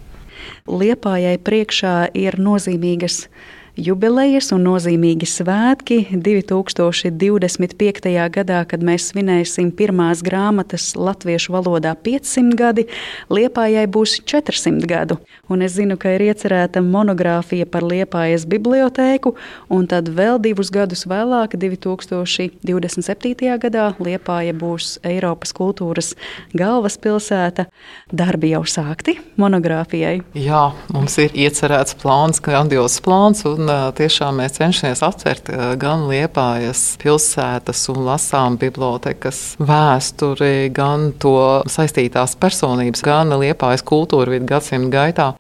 Liepājai 0.67 1.37
priekšā 1.43 1.97
ir 2.19 2.39
nozīmīgas 2.41 3.27
jubilejas 3.77 4.53
un 4.53 4.63
nozīmīgi 4.67 5.27
svētki 5.29 6.07
2025. 6.13 8.29
gadā, 8.35 8.65
kad 8.69 8.83
mēs 8.85 9.09
svinēsim 9.13 9.71
pirmās 9.77 10.23
grāmatas 10.25 10.97
latviešu 10.97 11.53
valodā 11.55 11.95
500 11.97 12.57
gadi, 12.59 12.87
Liepājai 13.33 13.87
būs 13.89 14.21
400 14.29 14.87
gadu. 14.89 15.17
Un 15.49 15.63
es 15.65 15.73
zinu, 15.79 15.97
ka 16.01 16.09
ir 16.17 16.23
iecerēta 16.29 16.81
monogrāfija 16.85 17.67
par 17.71 17.83
Liepājas 17.87 18.47
bibliotēku, 18.49 19.35
un 19.73 19.87
tad 19.89 20.09
vēl 20.13 20.39
divus 20.43 20.71
gadus 20.73 21.07
vēlāk, 21.09 21.57
2027. 21.57 23.59
gadā, 23.63 23.95
Liepāja 24.03 24.53
būs 24.53 24.99
Eiropas 25.07 25.53
kultūras 25.57 26.15
galvaspilsēta. 26.53 27.67
Darbi 28.13 28.53
jau 28.53 28.65
sākti 28.69 29.17
monogrāfijai. 29.41 30.21
Jā, 30.37 30.73
mums 30.93 31.17
ir 31.23 31.31
iecerēts 31.33 31.97
plāns, 32.03 32.41
grandios 32.45 33.01
plāns. 33.05 33.45
Un, 33.49 33.62
uh, 33.69 33.89
tiešām 33.97 34.41
mēs 34.41 34.57
cenšamies 34.59 35.03
atcert 35.07 35.51
gan 35.81 36.07
Liepājas 36.11 36.97
pilsētas 37.03 37.85
un 37.93 38.03
lasām 38.07 38.59
bibliotekas 38.61 39.43
vēsturi, 39.63 40.71
gan 40.75 41.11
to 41.23 41.37
saistītās 41.71 42.37
personības, 42.41 43.05
gan 43.07 43.35
Liepājas 43.43 43.85
kultūru 43.87 44.37
vidu 44.37 44.51
gadsimtu 44.55 44.93
gaitā. 44.93 45.33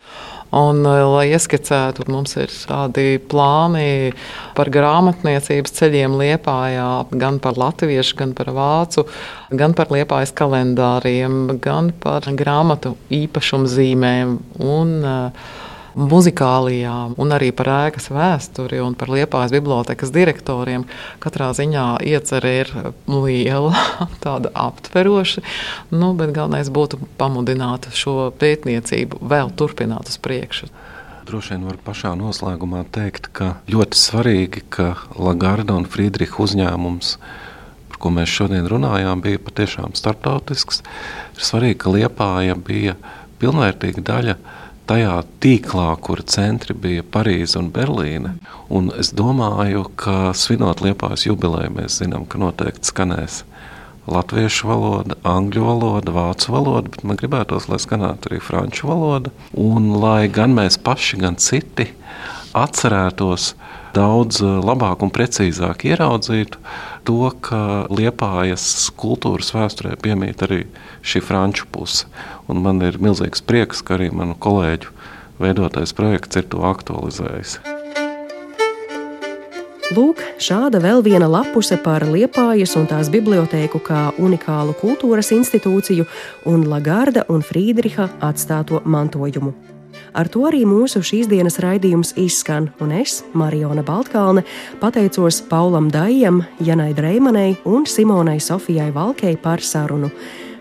Un, 0.53 0.83
lai 0.85 1.31
ieskicētu, 1.33 2.05
mums 2.13 2.35
ir 2.37 2.51
tādi 2.53 3.17
plāni 3.17 4.13
par 4.53 4.69
grāmatniecības 4.69 5.73
ceļiem 5.79 6.19
Liepājā, 6.21 6.89
gan 7.17 7.39
par 7.41 7.57
latviešu, 7.57 8.19
gan 8.19 8.35
par 8.37 8.51
vācu, 8.53 9.07
gan 9.49 9.73
par 9.73 9.89
Liepājas 9.95 10.35
kalendāriem, 10.37 11.57
gan 11.65 11.89
par 12.05 12.29
grāmatu 12.37 12.99
īpašumzīmēm. 13.23 14.37
Un, 14.61 14.93
uh, 15.01 15.49
muzikālijām, 15.99 17.15
un 17.21 17.35
arī 17.35 17.51
par 17.57 17.71
ēkas 17.89 18.09
vēsturi 18.13 18.81
un 18.83 18.97
par 18.99 19.13
Liepājas 19.13 19.53
bibliotekas 19.55 20.13
direktoriem. 20.15 20.87
Katrā 21.23 21.51
ziņā 21.57 21.87
iecerē 22.09 22.53
ir 22.63 22.73
liela, 23.09 23.75
tāda 24.25 24.53
aptveroša, 24.55 25.45
nu, 25.93 26.13
bet 26.19 26.35
galvenais 26.37 26.73
būtu 26.73 27.01
pamudināt 27.21 27.91
šo 27.97 28.33
pētniecību 28.41 29.21
vēl 29.21 29.53
turpināt 29.59 30.13
uz 30.13 30.19
priekšu. 30.23 30.71
Droši 31.29 31.55
vien 31.55 31.69
var 31.69 31.79
pašā 31.85 32.17
noslēgumā 32.19 32.83
teikt, 32.93 33.29
ka 33.37 33.55
ļoti 33.71 33.99
svarīgi, 33.99 34.65
ka 34.75 34.95
Lagarda 35.15 35.77
un 35.79 35.87
Friedricha 35.87 36.43
uzņēmums, 36.43 37.15
ko 38.03 38.11
mēs 38.11 38.33
šodien 38.33 38.67
runājām, 38.67 39.23
bija 39.23 39.39
patiešām 39.39 39.95
starptautisks. 39.95 40.83
Ir 41.37 41.47
svarīgi, 41.47 41.79
ka 41.85 41.93
Liepāja 41.95 42.57
bija 42.59 42.97
pilnvērtīga 43.39 44.03
daļa 44.09 44.35
no 44.35 44.62
tajā 44.91 45.15
tīklā, 45.43 45.89
kur 46.03 46.23
centri 46.29 46.75
bija 46.75 47.05
Parīze 47.05 47.59
un 47.61 47.71
Berlīne. 47.75 48.37
Un 48.73 48.91
es 48.99 49.13
domāju, 49.17 49.87
ka 49.97 50.33
svinot 50.37 50.83
Liepājas 50.85 51.27
jubileju, 51.29 51.73
mēs 51.79 52.01
zinām, 52.03 52.27
ka 52.27 52.41
noteikti 52.43 52.91
skanēs 52.91 53.43
latviešu 54.11 54.67
valoda, 54.67 55.17
angļu 55.29 55.65
valoda, 55.67 56.15
vācu 56.15 56.55
valoda, 56.55 56.91
bet 56.91 57.05
man 57.07 57.19
gribētos, 57.21 57.69
lai 57.71 57.79
skanētu 57.83 58.31
arī 58.31 58.41
franču 58.43 58.91
valoda. 58.91 59.31
Un 59.59 59.93
lai 60.03 60.27
gan 60.33 60.57
mēs 60.57 60.81
paši, 60.83 61.21
gan 61.23 61.39
citi 61.39 61.93
atcerētos 62.59 63.53
daudz 63.97 64.41
eh, 64.43 64.59
labāk 64.65 65.05
un 65.05 65.13
precīzāk 65.15 65.87
ieraudzītu 65.91 66.61
to, 67.09 67.19
ka 67.45 67.89
Liepājas 67.93 68.91
kultūras 68.99 69.53
vēsturē 69.55 69.97
piemīt 70.03 70.45
arī 70.47 70.65
šī 71.07 71.23
franču 71.25 71.69
puse. 71.73 72.09
Un 72.51 72.63
man 72.65 72.83
ir 72.85 73.01
milzīgs 73.03 73.45
prieks, 73.45 73.85
ka 73.85 73.99
arī 73.99 74.11
manu 74.15 74.37
kolēģu 74.39 74.93
veidotais 75.43 75.95
projekts 75.97 76.39
ir 76.41 76.49
to 76.53 76.63
aktualizējis. 76.69 77.59
Lūk, 79.93 80.23
šāda 80.41 80.81
vēl 80.81 81.03
viena 81.05 81.27
lapuse 81.29 81.77
par 81.85 82.07
Liepājas 82.09 82.73
un 82.81 82.87
tās 82.89 83.11
bibliotēku 83.13 83.83
kā 83.85 84.07
unikālu 84.23 84.73
kultūras 84.81 85.35
institūciju 85.37 86.07
un 86.49 86.65
Lagarda 86.71 87.27
un 87.29 87.45
Frīdriha 87.45 88.09
atstāto 88.25 88.81
mantojumu. 88.89 89.53
Ar 90.13 90.29
to 90.29 90.45
arī 90.45 90.67
mūsu 90.69 91.01
šīs 91.01 91.29
dienas 91.31 91.57
raidījums 91.63 92.13
izskan, 92.21 92.69
un 92.85 92.91
es, 92.93 93.23
Mariona 93.33 93.81
Baltkalne, 93.87 94.45
pateicos 94.81 95.41
Paulam 95.49 95.89
Dājam, 95.93 96.43
Janai 96.61 96.93
Dreimanai 96.93 97.55
un 97.65 97.87
Simonai 97.89 98.37
Sofijai 98.41 98.91
Valkei 98.93 99.39
par 99.41 99.65
sarunu. 99.65 100.11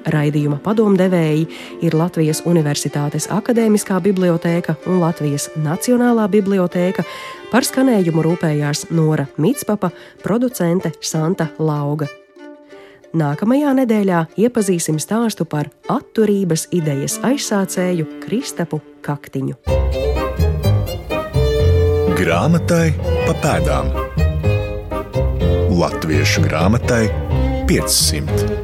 Raidījuma 0.08 0.58
padomdevēji 0.64 1.44
ir 1.86 1.98
Latvijas 2.00 2.42
Universitātes 2.50 3.28
Akademiskā 3.30 4.00
bibliotēka 4.02 4.78
un 4.90 5.02
Latvijas 5.04 5.50
Nacionālā 5.62 6.26
bibliotēka. 6.32 7.04
Par 7.52 7.68
skanējumu 7.68 8.24
rūpējās 8.26 8.88
Nora 8.96 9.28
Mitspapa, 9.38 9.92
producente 10.24 10.94
Santa 11.04 11.52
Lauga. 11.60 12.08
Nākamajā 13.12 13.76
nedēļā 13.82 14.24
iepazīsim 14.40 14.96
stāstu 15.04 15.46
par 15.46 15.68
atturības 15.92 16.70
idejas 16.72 17.20
aizsācēju 17.28 18.08
Kristapu 18.24 18.80
Kaktiņu. 19.02 19.58
Grāmatai 22.22 22.94
pa 23.26 23.38
pēdām 23.42 23.94
Latviešu 25.82 26.44
grāmatai 26.46 27.08
500. 27.70 28.61